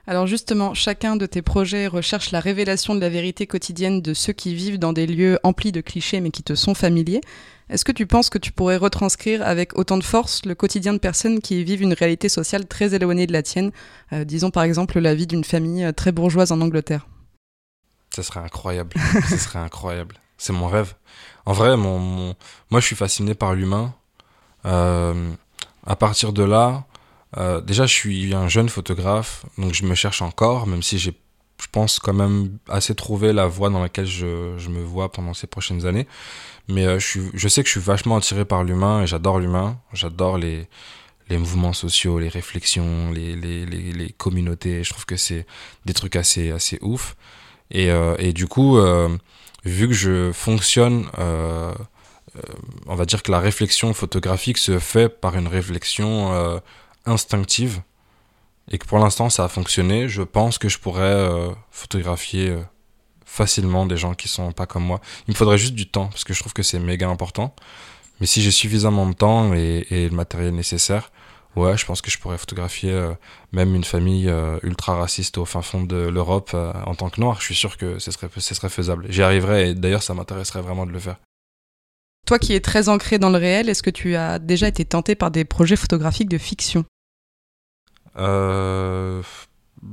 Alors 0.07 0.25
justement, 0.25 0.73
chacun 0.73 1.15
de 1.17 1.27
tes 1.27 1.43
projets 1.43 1.85
recherche 1.85 2.31
la 2.31 2.39
révélation 2.39 2.95
de 2.95 2.99
la 2.99 3.09
vérité 3.09 3.45
quotidienne 3.45 4.01
de 4.01 4.15
ceux 4.15 4.33
qui 4.33 4.55
vivent 4.55 4.79
dans 4.79 4.91
des 4.91 5.05
lieux 5.05 5.37
emplis 5.43 5.71
de 5.71 5.81
clichés 5.81 6.19
mais 6.19 6.31
qui 6.31 6.41
te 6.41 6.55
sont 6.55 6.73
familiers. 6.73 7.21
Est-ce 7.69 7.85
que 7.85 7.91
tu 7.91 8.05
penses 8.05 8.29
que 8.29 8.37
tu 8.37 8.51
pourrais 8.51 8.77
retranscrire 8.77 9.41
avec 9.41 9.77
autant 9.77 9.97
de 9.97 10.03
force 10.03 10.45
le 10.45 10.55
quotidien 10.55 10.93
de 10.93 10.97
personnes 10.97 11.39
qui 11.39 11.63
vivent 11.63 11.81
une 11.81 11.93
réalité 11.93 12.29
sociale 12.29 12.67
très 12.67 12.93
éloignée 12.93 13.27
de 13.27 13.33
la 13.33 13.41
tienne 13.41 13.71
Disons 14.11 14.51
par 14.51 14.63
exemple 14.63 14.99
la 14.99 15.15
vie 15.15 15.27
d'une 15.27 15.43
famille 15.43 15.91
très 15.95 16.11
bourgeoise 16.11 16.51
en 16.51 16.61
Angleterre. 16.61 17.07
Ça 18.15 18.21
serait 18.21 18.41
incroyable. 18.41 18.95
Ça 19.29 19.37
serait 19.37 19.59
incroyable. 19.59 20.15
C'est 20.37 20.53
mon 20.53 20.67
rêve. 20.67 20.93
En 21.45 21.53
vrai, 21.53 21.75
mon, 21.77 22.35
moi, 22.69 22.79
je 22.79 22.85
suis 22.85 22.95
fasciné 22.95 23.33
par 23.33 23.55
l'humain. 23.55 23.93
Euh, 24.65 25.31
à 25.85 25.95
partir 25.95 26.31
de 26.31 26.43
là, 26.43 26.85
euh, 27.37 27.59
déjà, 27.61 27.85
je 27.85 27.93
suis 27.93 28.33
un 28.33 28.47
jeune 28.47 28.69
photographe, 28.69 29.45
donc 29.57 29.73
je 29.73 29.83
me 29.85 29.95
cherche 29.95 30.21
encore, 30.21 30.67
même 30.67 30.83
si 30.83 30.99
j'ai, 30.99 31.13
je 31.59 31.67
pense, 31.71 31.99
quand 31.99 32.13
même 32.13 32.57
assez 32.69 32.93
trouvé 32.93 33.33
la 33.33 33.47
voie 33.47 33.69
dans 33.69 33.81
laquelle 33.81 34.05
je, 34.05 34.55
je 34.57 34.69
me 34.69 34.81
vois 34.81 35.11
pendant 35.11 35.33
ces 35.33 35.47
prochaines 35.47 35.85
années. 35.85 36.07
Mais 36.67 36.85
euh, 36.85 36.99
je, 36.99 37.47
sais 37.47 37.61
que 37.61 37.67
je 37.67 37.73
suis 37.73 37.81
vachement 37.81 38.17
attiré 38.17 38.45
par 38.45 38.63
l'humain 38.63 39.03
et 39.03 39.07
j'adore 39.07 39.39
l'humain. 39.39 39.79
J'adore 39.93 40.37
les, 40.37 40.67
mouvements 41.29 41.73
sociaux, 41.73 42.19
les 42.19 42.29
réflexions, 42.29 43.11
les, 43.11 44.13
communautés. 44.17 44.83
Je 44.83 44.91
trouve 44.91 45.05
que 45.05 45.17
c'est 45.17 45.45
des 45.85 45.93
trucs 45.93 46.15
assez, 46.15 46.53
ouf. 46.81 47.15
Et, 47.71 47.89
euh, 47.89 48.15
et 48.19 48.33
du 48.33 48.47
coup, 48.47 48.77
euh, 48.77 49.09
vu 49.65 49.87
que 49.87 49.93
je 49.93 50.31
fonctionne, 50.31 51.07
on 51.17 52.95
va 52.95 53.05
dire 53.05 53.23
que 53.23 53.31
la 53.31 53.39
réflexion 53.39 53.93
photographique 53.93 54.57
se 54.57 54.79
fait 54.79 55.09
par 55.09 55.35
une 55.35 55.47
réflexion 55.47 56.61
instinctive 57.05 57.81
et 58.71 58.77
que 58.77 58.85
pour 58.85 58.99
l'instant 58.99 59.29
ça 59.29 59.43
a 59.43 59.47
fonctionné, 59.49 60.07
je 60.07 60.21
pense 60.21 60.57
que 60.57 60.69
je 60.69 60.79
pourrais 60.79 61.29
photographier 61.71 62.55
facilement 63.33 63.85
des 63.85 63.97
gens 63.97 64.13
qui 64.13 64.27
sont 64.27 64.51
pas 64.51 64.65
comme 64.65 64.83
moi. 64.83 65.01
Il 65.27 65.31
me 65.31 65.35
faudrait 65.35 65.57
juste 65.57 65.75
du 65.75 65.87
temps 65.87 66.07
parce 66.07 66.23
que 66.23 66.33
je 66.33 66.39
trouve 66.39 66.53
que 66.53 66.63
c'est 66.63 66.79
méga 66.79 67.09
important. 67.09 67.55
Mais 68.19 68.27
si 68.27 68.41
j'ai 68.41 68.51
suffisamment 68.51 69.07
de 69.07 69.13
temps 69.13 69.53
et, 69.53 69.87
et 69.89 70.07
le 70.07 70.15
matériel 70.15 70.53
nécessaire, 70.53 71.11
Ouais, 71.55 71.77
je 71.77 71.85
pense 71.85 72.01
que 72.01 72.09
je 72.09 72.17
pourrais 72.17 72.37
photographier 72.37 72.91
euh, 72.91 73.13
même 73.51 73.75
une 73.75 73.83
famille 73.83 74.27
euh, 74.27 74.57
ultra 74.63 74.95
raciste 74.95 75.37
au 75.37 75.45
fin 75.45 75.61
fond 75.61 75.83
de 75.83 75.95
l'Europe 75.95 76.51
euh, 76.55 76.73
en 76.85 76.95
tant 76.95 77.09
que 77.09 77.21
noir. 77.21 77.39
Je 77.41 77.45
suis 77.45 77.55
sûr 77.55 77.77
que 77.77 77.99
ce 77.99 78.09
serait, 78.09 78.27
ce 78.35 78.55
serait 78.55 78.69
faisable. 78.69 79.05
J'y 79.09 79.21
arriverais 79.21 79.69
et 79.69 79.75
d'ailleurs, 79.75 80.01
ça 80.01 80.15
m'intéresserait 80.15 80.61
vraiment 80.61 80.87
de 80.87 80.91
le 80.91 80.99
faire. 80.99 81.17
Toi 82.25 82.39
qui 82.39 82.53
es 82.53 82.59
très 82.59 82.89
ancré 82.89 83.19
dans 83.19 83.29
le 83.29 83.37
réel, 83.37 83.69
est-ce 83.69 83.83
que 83.83 83.91
tu 83.91 84.15
as 84.15 84.39
déjà 84.39 84.67
été 84.67 84.83
tenté 84.83 85.13
par 85.13 85.29
des 85.29 85.45
projets 85.45 85.75
photographiques 85.75 86.29
de 86.29 86.37
fiction? 86.39 86.85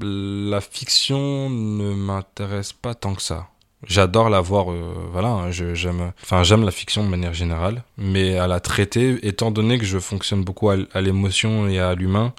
La 0.00 0.61
fiction 0.61 1.50
ne 1.50 1.94
m'intéresse 1.94 2.72
pas 2.72 2.94
tant 2.94 3.14
que 3.14 3.22
ça. 3.22 3.48
J'adore 3.87 4.29
la 4.29 4.40
voir, 4.40 4.70
euh, 4.70 5.09
voilà, 5.11 5.29
hein, 5.29 5.50
j'aime, 5.50 6.12
enfin 6.22 6.42
la 6.42 6.70
fiction 6.70 7.03
de 7.03 7.09
manière 7.09 7.33
générale, 7.33 7.83
mais 7.96 8.37
à 8.37 8.46
la 8.46 8.61
traiter, 8.61 9.26
étant 9.26 9.50
donné 9.50 9.79
que 9.79 9.87
je 9.87 9.98
fonctionne 9.98 10.44
beaucoup 10.44 10.68
à, 10.68 11.00
l'émotion 11.00 11.66
et 11.66 11.79
à 11.79 11.94
l'humain, 11.94 12.35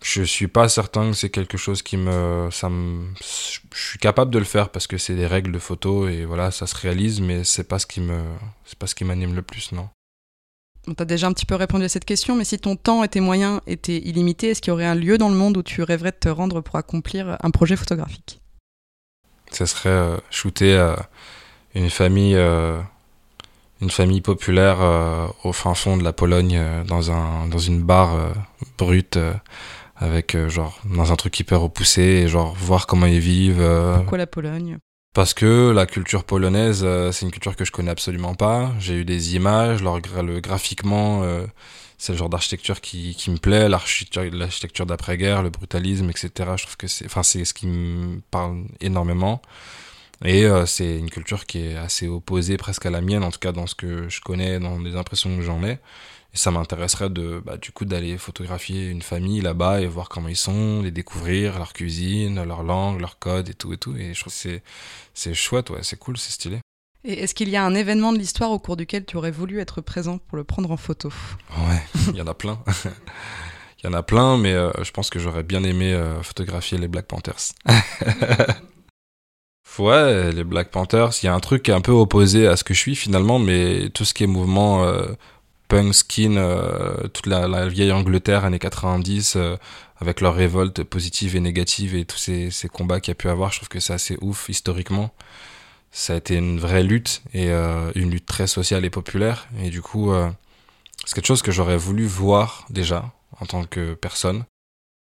je 0.00 0.22
suis 0.22 0.46
pas 0.46 0.68
certain 0.68 1.10
que 1.10 1.16
c'est 1.16 1.30
quelque 1.30 1.58
chose 1.58 1.82
qui 1.82 1.96
me, 1.96 2.48
ça 2.52 2.68
me, 2.68 3.04
je 3.20 3.88
suis 3.88 3.98
capable 3.98 4.30
de 4.30 4.38
le 4.38 4.44
faire 4.44 4.68
parce 4.68 4.86
que 4.86 4.96
c'est 4.96 5.16
des 5.16 5.26
règles 5.26 5.50
de 5.50 5.58
photo 5.58 6.06
et 6.06 6.24
voilà, 6.24 6.52
ça 6.52 6.68
se 6.68 6.76
réalise, 6.76 7.20
mais 7.20 7.42
c'est 7.42 7.66
pas 7.66 7.80
ce 7.80 7.86
qui 7.86 8.00
me, 8.00 8.22
c'est 8.64 8.78
pas 8.78 8.86
ce 8.86 8.94
qui 8.94 9.04
m'anime 9.04 9.34
le 9.34 9.42
plus, 9.42 9.72
non. 9.72 9.88
On 10.88 10.94
t'a 10.94 11.04
déjà 11.04 11.28
un 11.28 11.32
petit 11.32 11.46
peu 11.46 11.54
répondu 11.54 11.84
à 11.84 11.88
cette 11.88 12.04
question, 12.04 12.34
mais 12.34 12.44
si 12.44 12.58
ton 12.58 12.74
temps 12.74 13.04
et 13.04 13.08
tes 13.08 13.20
moyens 13.20 13.60
étaient 13.68 13.98
illimités, 13.98 14.50
est-ce 14.50 14.60
qu'il 14.60 14.72
y 14.72 14.74
aurait 14.74 14.86
un 14.86 14.96
lieu 14.96 15.16
dans 15.16 15.28
le 15.28 15.36
monde 15.36 15.56
où 15.56 15.62
tu 15.62 15.82
rêverais 15.82 16.10
de 16.10 16.16
te 16.16 16.28
rendre 16.28 16.60
pour 16.60 16.76
accomplir 16.76 17.36
un 17.40 17.50
projet 17.50 17.76
photographique? 17.76 18.40
Ce 19.52 19.64
serait 19.66 19.90
euh, 19.90 20.16
shooter 20.30 20.74
euh, 20.74 20.96
une 21.76 21.88
famille, 21.90 22.34
euh, 22.34 22.80
une 23.80 23.90
famille 23.90 24.22
populaire 24.22 24.78
au 25.44 25.52
fin 25.52 25.74
fond 25.74 25.96
de 25.96 26.02
la 26.02 26.12
Pologne, 26.12 26.60
dans 26.86 27.12
un 27.12 27.46
dans 27.46 27.58
une 27.58 27.82
barre 27.82 28.32
brute, 28.76 29.18
avec 29.96 30.36
genre 30.48 30.80
dans 30.84 31.12
un 31.12 31.16
truc 31.16 31.38
hyper 31.38 31.60
repoussé, 31.60 32.02
et 32.02 32.28
genre 32.28 32.54
voir 32.54 32.86
comment 32.86 33.06
ils 33.06 33.20
vivent. 33.20 33.64
Pourquoi 33.96 34.18
la 34.18 34.26
Pologne? 34.26 34.78
Parce 35.12 35.34
que 35.34 35.70
la 35.70 35.86
culture 35.86 36.24
polonaise, 36.24 36.82
euh, 36.84 37.12
c'est 37.12 37.26
une 37.26 37.32
culture 37.32 37.56
que 37.56 37.64
je 37.64 37.72
connais 37.72 37.90
absolument 37.90 38.34
pas. 38.34 38.72
J'ai 38.78 38.94
eu 38.94 39.04
des 39.04 39.34
images, 39.34 39.82
le, 39.82 40.40
graphiquement, 40.40 41.22
euh, 41.22 41.46
c'est 41.98 42.12
le 42.12 42.18
genre 42.18 42.30
d'architecture 42.30 42.80
qui, 42.80 43.14
qui 43.14 43.30
me 43.30 43.36
plaît, 43.36 43.68
l'architecture 43.68 44.86
d'après-guerre, 44.86 45.42
le 45.42 45.50
brutalisme, 45.50 46.08
etc. 46.10 46.30
Je 46.56 46.62
trouve 46.64 46.76
que 46.76 46.86
c'est, 46.86 47.06
enfin, 47.06 47.22
c'est 47.22 47.44
ce 47.44 47.52
qui 47.54 47.66
me 47.66 48.20
parle 48.30 48.64
énormément. 48.80 49.42
Et 50.24 50.44
euh, 50.44 50.66
c'est 50.66 50.98
une 50.98 51.10
culture 51.10 51.46
qui 51.46 51.66
est 51.66 51.76
assez 51.76 52.08
opposée 52.08 52.56
presque 52.56 52.86
à 52.86 52.90
la 52.90 53.00
mienne, 53.00 53.24
en 53.24 53.30
tout 53.30 53.38
cas 53.38 53.52
dans 53.52 53.66
ce 53.66 53.74
que 53.74 54.08
je 54.08 54.20
connais, 54.20 54.60
dans 54.60 54.78
les 54.78 54.96
impressions 54.96 55.36
que 55.36 55.42
j'en 55.42 55.62
ai. 55.64 55.78
Et 56.34 56.38
ça 56.38 56.50
m'intéresserait 56.50 57.10
de, 57.10 57.42
bah, 57.44 57.58
du 57.58 57.72
coup, 57.72 57.84
d'aller 57.84 58.16
photographier 58.16 58.86
une 58.86 59.02
famille 59.02 59.40
là-bas 59.42 59.82
et 59.82 59.86
voir 59.86 60.08
comment 60.08 60.28
ils 60.28 60.36
sont, 60.36 60.80
les 60.82 60.90
découvrir, 60.90 61.58
leur 61.58 61.74
cuisine, 61.74 62.42
leur 62.42 62.62
langue, 62.62 63.00
leur 63.00 63.18
code 63.18 63.50
et 63.50 63.54
tout 63.54 63.72
et 63.72 63.76
tout. 63.76 63.94
Et 63.96 64.14
je 64.14 64.20
trouve 64.20 64.32
que 64.32 64.38
c'est, 64.38 64.62
c'est 65.12 65.34
chouette, 65.34 65.70
ouais, 65.70 65.82
c'est 65.82 65.98
cool, 65.98 66.16
c'est 66.16 66.32
stylé. 66.32 66.60
Et 67.04 67.24
est-ce 67.24 67.34
qu'il 67.34 67.48
y 67.48 67.56
a 67.56 67.64
un 67.64 67.74
événement 67.74 68.12
de 68.12 68.18
l'histoire 68.18 68.50
au 68.50 68.58
cours 68.58 68.76
duquel 68.76 69.04
tu 69.04 69.16
aurais 69.16 69.32
voulu 69.32 69.58
être 69.60 69.80
présent 69.80 70.18
pour 70.18 70.36
le 70.36 70.44
prendre 70.44 70.70
en 70.70 70.76
photo? 70.76 71.12
Ouais, 71.68 71.82
il 72.08 72.16
y 72.16 72.22
en 72.22 72.26
a 72.26 72.34
plein. 72.34 72.62
Il 73.84 73.86
y 73.86 73.88
en 73.88 73.94
a 73.94 74.04
plein, 74.04 74.38
mais 74.38 74.52
euh, 74.52 74.70
je 74.84 74.92
pense 74.92 75.10
que 75.10 75.18
j'aurais 75.18 75.42
bien 75.42 75.64
aimé 75.64 75.92
euh, 75.92 76.22
photographier 76.22 76.78
les 76.78 76.86
Black 76.86 77.06
Panthers. 77.06 77.50
ouais, 79.78 80.32
les 80.32 80.44
Black 80.44 80.70
Panthers, 80.70 81.10
il 81.22 81.26
y 81.26 81.28
a 81.28 81.34
un 81.34 81.40
truc 81.40 81.68
un 81.68 81.80
peu 81.80 81.92
opposé 81.92 82.46
à 82.46 82.56
ce 82.56 82.64
que 82.64 82.74
je 82.74 82.78
suis 82.78 82.96
finalement, 82.96 83.38
mais 83.38 83.90
tout 83.90 84.04
ce 84.04 84.14
qui 84.14 84.24
est 84.24 84.26
mouvement 84.26 84.84
euh, 84.84 85.06
punk, 85.68 85.94
skin, 85.94 86.34
toute 87.12 87.26
la, 87.26 87.68
vieille 87.68 87.92
Angleterre, 87.92 88.44
années 88.44 88.58
90, 88.58 89.38
avec 89.98 90.20
leur 90.20 90.34
révolte 90.34 90.82
positive 90.82 91.36
et 91.36 91.40
négative 91.40 91.94
et 91.94 92.04
tous 92.04 92.18
ces, 92.18 92.50
ces 92.50 92.68
combats 92.68 93.00
qu'il 93.00 93.12
y 93.12 93.12
a 93.12 93.14
pu 93.14 93.28
avoir, 93.28 93.52
je 93.52 93.58
trouve 93.58 93.68
que 93.68 93.80
c'est 93.80 93.94
assez 93.94 94.18
ouf 94.20 94.48
historiquement. 94.48 95.10
Ça 95.94 96.14
a 96.14 96.16
été 96.16 96.36
une 96.36 96.58
vraie 96.58 96.82
lutte 96.82 97.22
et 97.34 97.50
euh, 97.50 97.92
une 97.94 98.10
lutte 98.10 98.24
très 98.24 98.46
sociale 98.46 98.86
et 98.86 98.90
populaire. 98.90 99.46
Et 99.62 99.68
du 99.68 99.82
coup, 99.82 100.10
euh, 100.10 100.30
c'est 101.04 101.14
quelque 101.14 101.26
chose 101.26 101.42
que 101.42 101.52
j'aurais 101.52 101.76
voulu 101.76 102.06
voir 102.06 102.64
déjà 102.70 103.12
en 103.38 103.44
tant 103.44 103.64
que 103.64 103.92
personne. 103.92 104.44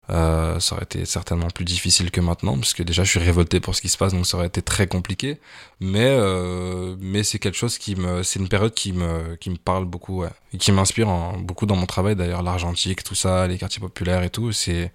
Euh, 0.09 0.59
ça 0.59 0.75
aurait 0.75 0.85
été 0.85 1.05
certainement 1.05 1.49
plus 1.49 1.65
difficile 1.65 2.11
que 2.11 2.21
maintenant, 2.21 2.57
parce 2.57 2.75
que 2.75 2.83
déjà 2.83 3.05
je 3.05 3.11
suis 3.11 3.21
révolté 3.21 3.61
pour 3.61 3.77
ce 3.77 3.81
qui 3.81 3.89
se 3.89 3.97
passe, 3.97 4.13
donc 4.13 4.27
ça 4.27 4.37
aurait 4.37 4.49
été 4.49 4.63
très 4.63 4.87
compliqué. 4.87 5.39
Mais 5.79 6.07
euh, 6.09 6.97
mais 6.99 7.23
c'est 7.23 7.39
quelque 7.39 7.57
chose 7.57 7.79
qui 7.79 7.95
me, 7.97 8.23
c'est 8.23 8.41
une 8.41 8.49
période 8.49 8.75
qui 8.75 8.93
me 8.93 9.37
qui 9.37 9.51
me 9.51 9.57
parle 9.57 9.85
beaucoup, 9.85 10.25
et 10.25 10.59
qui 10.59 10.73
m'inspire 10.73 11.09
beaucoup 11.39 11.67
dans 11.67 11.77
mon 11.77 11.87
travail 11.87 12.17
d'ailleurs, 12.17 12.43
l'argentique, 12.43 13.05
tout 13.05 13.15
ça, 13.15 13.47
les 13.47 13.59
quartiers 13.59 13.81
populaires 13.81 14.23
et 14.23 14.31
tout. 14.31 14.53
C'est 14.53 14.93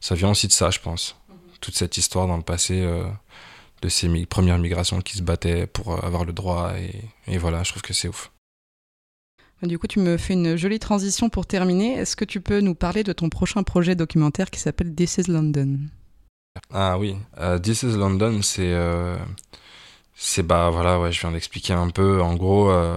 ça 0.00 0.14
vient 0.14 0.30
aussi 0.30 0.48
de 0.48 0.52
ça, 0.52 0.70
je 0.70 0.80
pense. 0.80 1.16
Toute 1.60 1.76
cette 1.76 1.96
histoire 1.96 2.26
dans 2.26 2.36
le 2.36 2.42
passé 2.42 2.82
euh, 2.82 3.04
de 3.82 3.88
ces 3.88 4.08
premières 4.26 4.58
migrations 4.58 5.00
qui 5.00 5.16
se 5.16 5.22
battaient 5.22 5.66
pour 5.66 6.04
avoir 6.04 6.24
le 6.24 6.32
droit 6.32 6.72
et 7.28 7.38
voilà, 7.38 7.62
je 7.62 7.70
trouve 7.70 7.82
que 7.82 7.94
c'est 7.94 8.08
ouf. 8.08 8.31
Du 9.62 9.78
coup, 9.78 9.86
tu 9.86 10.00
me 10.00 10.16
fais 10.16 10.32
une 10.32 10.56
jolie 10.56 10.80
transition 10.80 11.28
pour 11.28 11.46
terminer. 11.46 11.94
Est-ce 11.94 12.16
que 12.16 12.24
tu 12.24 12.40
peux 12.40 12.60
nous 12.60 12.74
parler 12.74 13.04
de 13.04 13.12
ton 13.12 13.28
prochain 13.28 13.62
projet 13.62 13.94
documentaire 13.94 14.50
qui 14.50 14.58
s'appelle 14.58 14.92
This 14.92 15.18
is 15.18 15.30
London? 15.30 15.78
Ah 16.72 16.98
oui, 16.98 17.16
uh, 17.40 17.60
This 17.60 17.84
is 17.84 17.96
London, 17.96 18.42
c'est. 18.42 18.72
Euh, 18.72 19.16
c'est 20.14 20.42
bah 20.42 20.70
voilà, 20.70 21.00
ouais, 21.00 21.12
je 21.12 21.20
viens 21.20 21.30
d'expliquer 21.30 21.74
un 21.74 21.90
peu. 21.90 22.20
En 22.20 22.34
gros, 22.34 22.70
euh, 22.70 22.96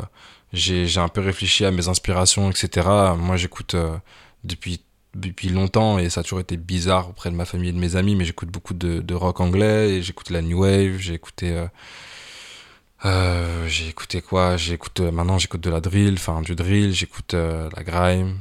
j'ai 0.53 0.97
un 0.97 1.07
peu 1.07 1.21
réfléchi 1.21 1.65
à 1.65 1.71
mes 1.71 1.87
inspirations, 1.87 2.49
etc. 2.49 2.87
Moi, 3.17 3.37
j'écoute 3.37 3.75
euh, 3.75 3.95
depuis 4.43 4.81
depuis 5.13 5.47
longtemps 5.47 5.97
et 5.97 6.09
ça 6.09 6.21
a 6.21 6.23
toujours 6.23 6.41
été 6.41 6.57
bizarre 6.57 7.09
auprès 7.09 7.31
de 7.31 7.35
ma 7.35 7.45
famille 7.45 7.69
et 7.69 7.71
de 7.71 7.77
mes 7.77 7.95
amis 7.95 8.17
mais 8.17 8.25
j'écoute 8.25 8.49
beaucoup 8.49 8.73
de, 8.73 9.13
rock 9.13 9.39
anglais 9.39 9.91
et 9.91 10.01
j'écoute 10.01 10.29
la 10.29 10.41
new 10.41 10.59
wave 10.59 10.97
j'ai 10.97 11.13
écouté 11.13 11.55
euh, 13.05 13.67
j'ai 13.67 13.87
écouté 13.87 14.21
quoi? 14.21 14.57
J'écoute 14.57 14.99
euh, 14.99 15.11
maintenant 15.11 15.37
j'écoute 15.37 15.61
de 15.61 15.69
la 15.69 15.79
drill, 15.79 16.15
enfin 16.15 16.41
du 16.41 16.55
drill, 16.55 16.91
j'écoute 16.91 17.35
euh, 17.35 17.69
la 17.75 17.83
grime. 17.83 18.39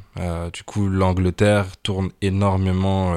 Du 0.53 0.63
coup, 0.63 0.89
l'Angleterre 0.89 1.67
tourne 1.83 2.11
énormément 2.23 3.15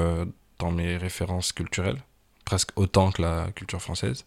dans 0.58 0.70
mes 0.70 0.96
références 0.96 1.52
culturelles, 1.52 2.02
presque 2.44 2.70
autant 2.76 3.12
que 3.12 3.22
la 3.22 3.48
culture 3.54 3.80
française. 3.80 4.24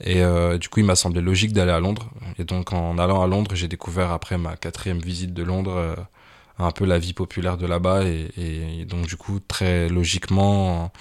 Et 0.00 0.22
du 0.58 0.68
coup, 0.68 0.80
il 0.80 0.86
m'a 0.86 0.96
semblé 0.96 1.20
logique 1.20 1.52
d'aller 1.52 1.72
à 1.72 1.80
Londres. 1.80 2.10
Et 2.38 2.44
donc, 2.44 2.72
en 2.72 2.98
allant 2.98 3.22
à 3.22 3.26
Londres, 3.26 3.54
j'ai 3.54 3.68
découvert 3.68 4.10
après 4.10 4.36
ma 4.36 4.56
quatrième 4.56 4.98
visite 4.98 5.32
de 5.32 5.42
Londres 5.42 5.96
un 6.58 6.70
peu 6.72 6.84
la 6.84 6.98
vie 6.98 7.12
populaire 7.12 7.56
de 7.56 7.66
là-bas. 7.66 8.02
Et, 8.04 8.84
donc, 8.84 9.06
du 9.06 9.16
coup, 9.16 9.40
très 9.40 9.88
logiquement, 9.88 10.92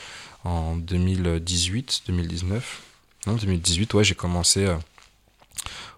en, 0.43 0.50
en 0.50 0.76
2018, 0.76 2.04
2019, 2.08 2.84
non 3.28 3.34
2018, 3.34 3.93
ouais, 3.95 4.04
j'ai 4.04 4.15
commencé 4.15 4.67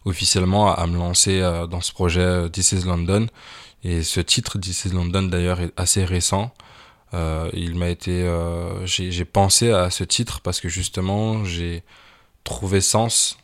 officiellement 0.08 0.74
à, 0.74 0.88
me 0.88 0.98
lancer 0.98 1.42
euh, 1.42 1.68
dans 1.68 1.82
ce 1.82 1.92
projet 1.92 2.22
euh, 2.22 2.50
This 2.50 2.72
is 2.72 2.84
London. 2.86 3.28
Et 3.84 4.04
ce 4.04 4.20
titre 4.20 4.58
This 4.58 4.86
is 4.86 4.90
London 4.90 5.24
d'ailleurs 5.24 5.62
est 5.62 5.74
assez 5.78 6.04
récent. 6.04 6.52
Euh, 7.14 7.50
il 7.54 7.76
m'a 7.76 7.90
été, 7.90 8.30
j'ai 8.86 9.26
pensé 9.26 9.72
à 9.72 9.90
ce 9.90 10.04
titre 10.04 10.42
parce 10.42 10.60
que 10.60 10.68
justement 10.68 11.46
j'ai 11.46 11.84
trouvé 12.44 12.82
sens 12.82 13.38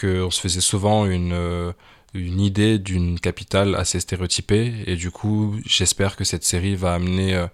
qu'on 0.00 0.30
se 0.30 0.40
faisait 0.40 0.60
souvent 0.62 1.04
une 1.06 1.74
une 2.14 2.40
idée 2.40 2.78
d'une 2.78 3.18
capitale 3.18 3.74
assez 3.74 3.98
stéréotypée 3.98 4.72
et 4.86 4.94
du 4.94 5.10
coup 5.10 5.56
j'espère 5.66 6.14
que 6.16 6.24
cette 6.24 6.44
série 6.44 6.76
va 6.76 6.94
amener 6.94 7.44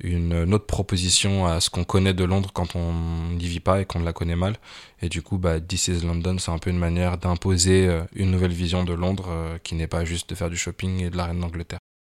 une, 0.00 0.54
autre 0.54 0.66
proposition 0.66 1.46
à 1.46 1.60
ce 1.60 1.70
qu'on 1.70 1.84
connaît 1.84 2.14
de 2.14 2.24
Londres 2.24 2.50
quand 2.52 2.76
on 2.76 2.92
n'y 3.32 3.46
vit 3.46 3.60
pas 3.60 3.80
et 3.80 3.84
qu'on 3.84 4.00
la 4.00 4.12
connaît 4.12 4.36
mal. 4.36 4.56
Et 5.02 5.08
du 5.08 5.22
coup, 5.22 5.38
bah, 5.38 5.60
This 5.60 5.88
is 5.88 6.06
London, 6.06 6.36
c'est 6.38 6.50
un 6.50 6.58
peu 6.58 6.70
une 6.70 6.78
manière 6.78 7.18
d'imposer 7.18 7.88
euh, 7.88 8.02
une 8.14 8.30
nouvelle 8.30 8.52
vision 8.52 8.84
de 8.84 8.92
Londres 8.92 9.28
euh, 9.28 9.58
qui 9.62 9.74
n'est 9.74 9.86
pas 9.86 10.04
juste 10.04 10.30
de 10.30 10.34
faire 10.34 10.50
du 10.50 10.56
shopping 10.56 11.02
et 11.02 11.10
de 11.10 11.16
la 11.16 11.26
reine 11.26 11.40
d'Angleterre. 11.40 11.78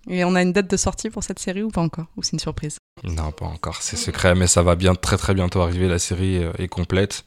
Et 0.09 0.23
on 0.23 0.35
a 0.35 0.41
une 0.41 0.53
date 0.53 0.69
de 0.69 0.77
sortie 0.77 1.09
pour 1.09 1.23
cette 1.23 1.39
série 1.39 1.61
ou 1.61 1.69
pas 1.69 1.81
encore? 1.81 2.05
Ou 2.17 2.23
c'est 2.23 2.33
une 2.33 2.39
surprise? 2.39 2.77
Non, 3.03 3.31
pas 3.31 3.45
encore, 3.45 3.81
c'est 3.81 3.97
secret, 3.97 4.35
mais 4.35 4.47
ça 4.47 4.63
va 4.63 4.75
bien 4.75 4.95
très 4.95 5.17
très 5.17 5.33
bientôt 5.33 5.61
arriver. 5.61 5.87
La 5.87 5.99
série 5.99 6.43
euh, 6.43 6.51
est 6.57 6.67
complète. 6.67 7.25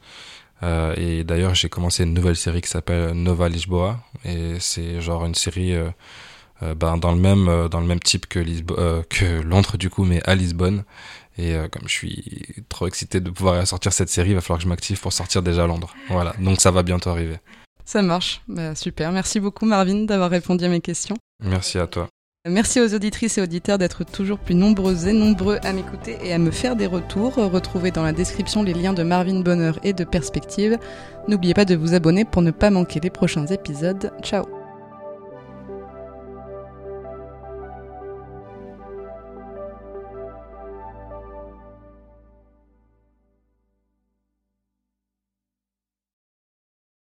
et 0.97 1.25
d'ailleurs, 1.25 1.55
j'ai 1.55 1.69
commencé 1.69 2.05
une 2.05 2.15
nouvelle 2.15 2.37
série 2.37 2.61
qui 2.61 2.69
s'appelle 2.69 3.13
Nova 3.13 3.49
Lisboa. 3.49 4.01
Et 4.25 4.61
c'est 4.61 5.01
genre 5.01 5.25
une 5.25 5.35
série 5.35 5.75
euh, 5.75 5.91
ben, 6.75 6.97
dans, 6.97 7.13
le 7.13 7.21
même, 7.21 7.49
euh, 7.49 7.69
dans 7.69 7.81
le 7.81 7.87
même 7.87 8.01
type 8.01 8.27
que, 8.27 8.39
euh, 8.79 9.03
que 9.09 9.43
Londres, 9.43 9.77
du 9.77 9.91
coup, 9.91 10.05
mais 10.05 10.21
à 10.25 10.35
Lisbonne. 10.35 10.85
Et 11.39 11.55
comme 11.73 11.85
je 11.89 11.95
suis 11.95 12.43
trop 12.69 12.87
excité 12.87 13.19
de 13.19 13.31
pouvoir 13.31 13.67
sortir 13.67 13.91
cette 13.95 14.11
série, 14.11 14.31
il 14.31 14.35
va 14.35 14.43
falloir 14.43 14.59
que 14.59 14.65
je 14.65 14.69
m'active 14.69 15.01
pour 15.01 15.15
sortir 15.15 15.41
déjà 15.43 15.65
à 15.65 15.67
Londres. 15.67 15.95
Voilà, 16.11 16.35
donc 16.39 16.61
ça 16.61 16.71
va 16.71 16.83
bientôt 16.83 17.09
arriver. 17.09 17.39
Ça 17.87 18.03
marche, 18.03 18.43
bah, 18.49 18.75
super. 18.75 19.11
Merci 19.13 19.41
beaucoup 19.41 19.65
Marvin 19.65 20.05
d'avoir 20.05 20.29
répondu 20.29 20.63
à 20.67 20.69
mes 20.69 20.83
questions. 20.83 21.17
Merci 21.43 21.79
à 21.79 21.87
toi. 21.87 22.09
Merci 22.47 22.81
aux 22.81 22.93
auditrices 22.93 23.39
et 23.39 23.43
auditeurs 23.43 23.79
d'être 23.79 24.05
toujours 24.05 24.39
plus 24.39 24.55
nombreuses 24.55 25.07
et 25.07 25.15
nombreux 25.15 25.59
à 25.63 25.73
m'écouter 25.73 26.19
et 26.23 26.35
à 26.35 26.39
me 26.39 26.51
faire 26.51 26.77
des 26.77 26.87
retours. 26.87 27.37
Retrouvez 27.37 27.93
dans 27.93 28.03
la 28.03 28.13
description 28.13 28.63
les 28.63 28.75
liens 28.75 28.93
de 28.93 29.03
Marvin 29.03 29.41
Bonheur 29.41 29.79
et 29.85 29.95
de 29.95 30.05
Perspective. 30.05 30.77
N'oubliez 31.29 31.55
pas 31.55 31.65
de 31.65 31.77
vous 31.77 31.95
abonner 31.95 32.27
pour 32.27 32.43
ne 32.43 32.51
pas 32.51 32.71
manquer 32.71 33.01
les 33.01 33.11
prochains 33.11 33.47
épisodes. 33.47 34.13
Ciao 34.23 34.62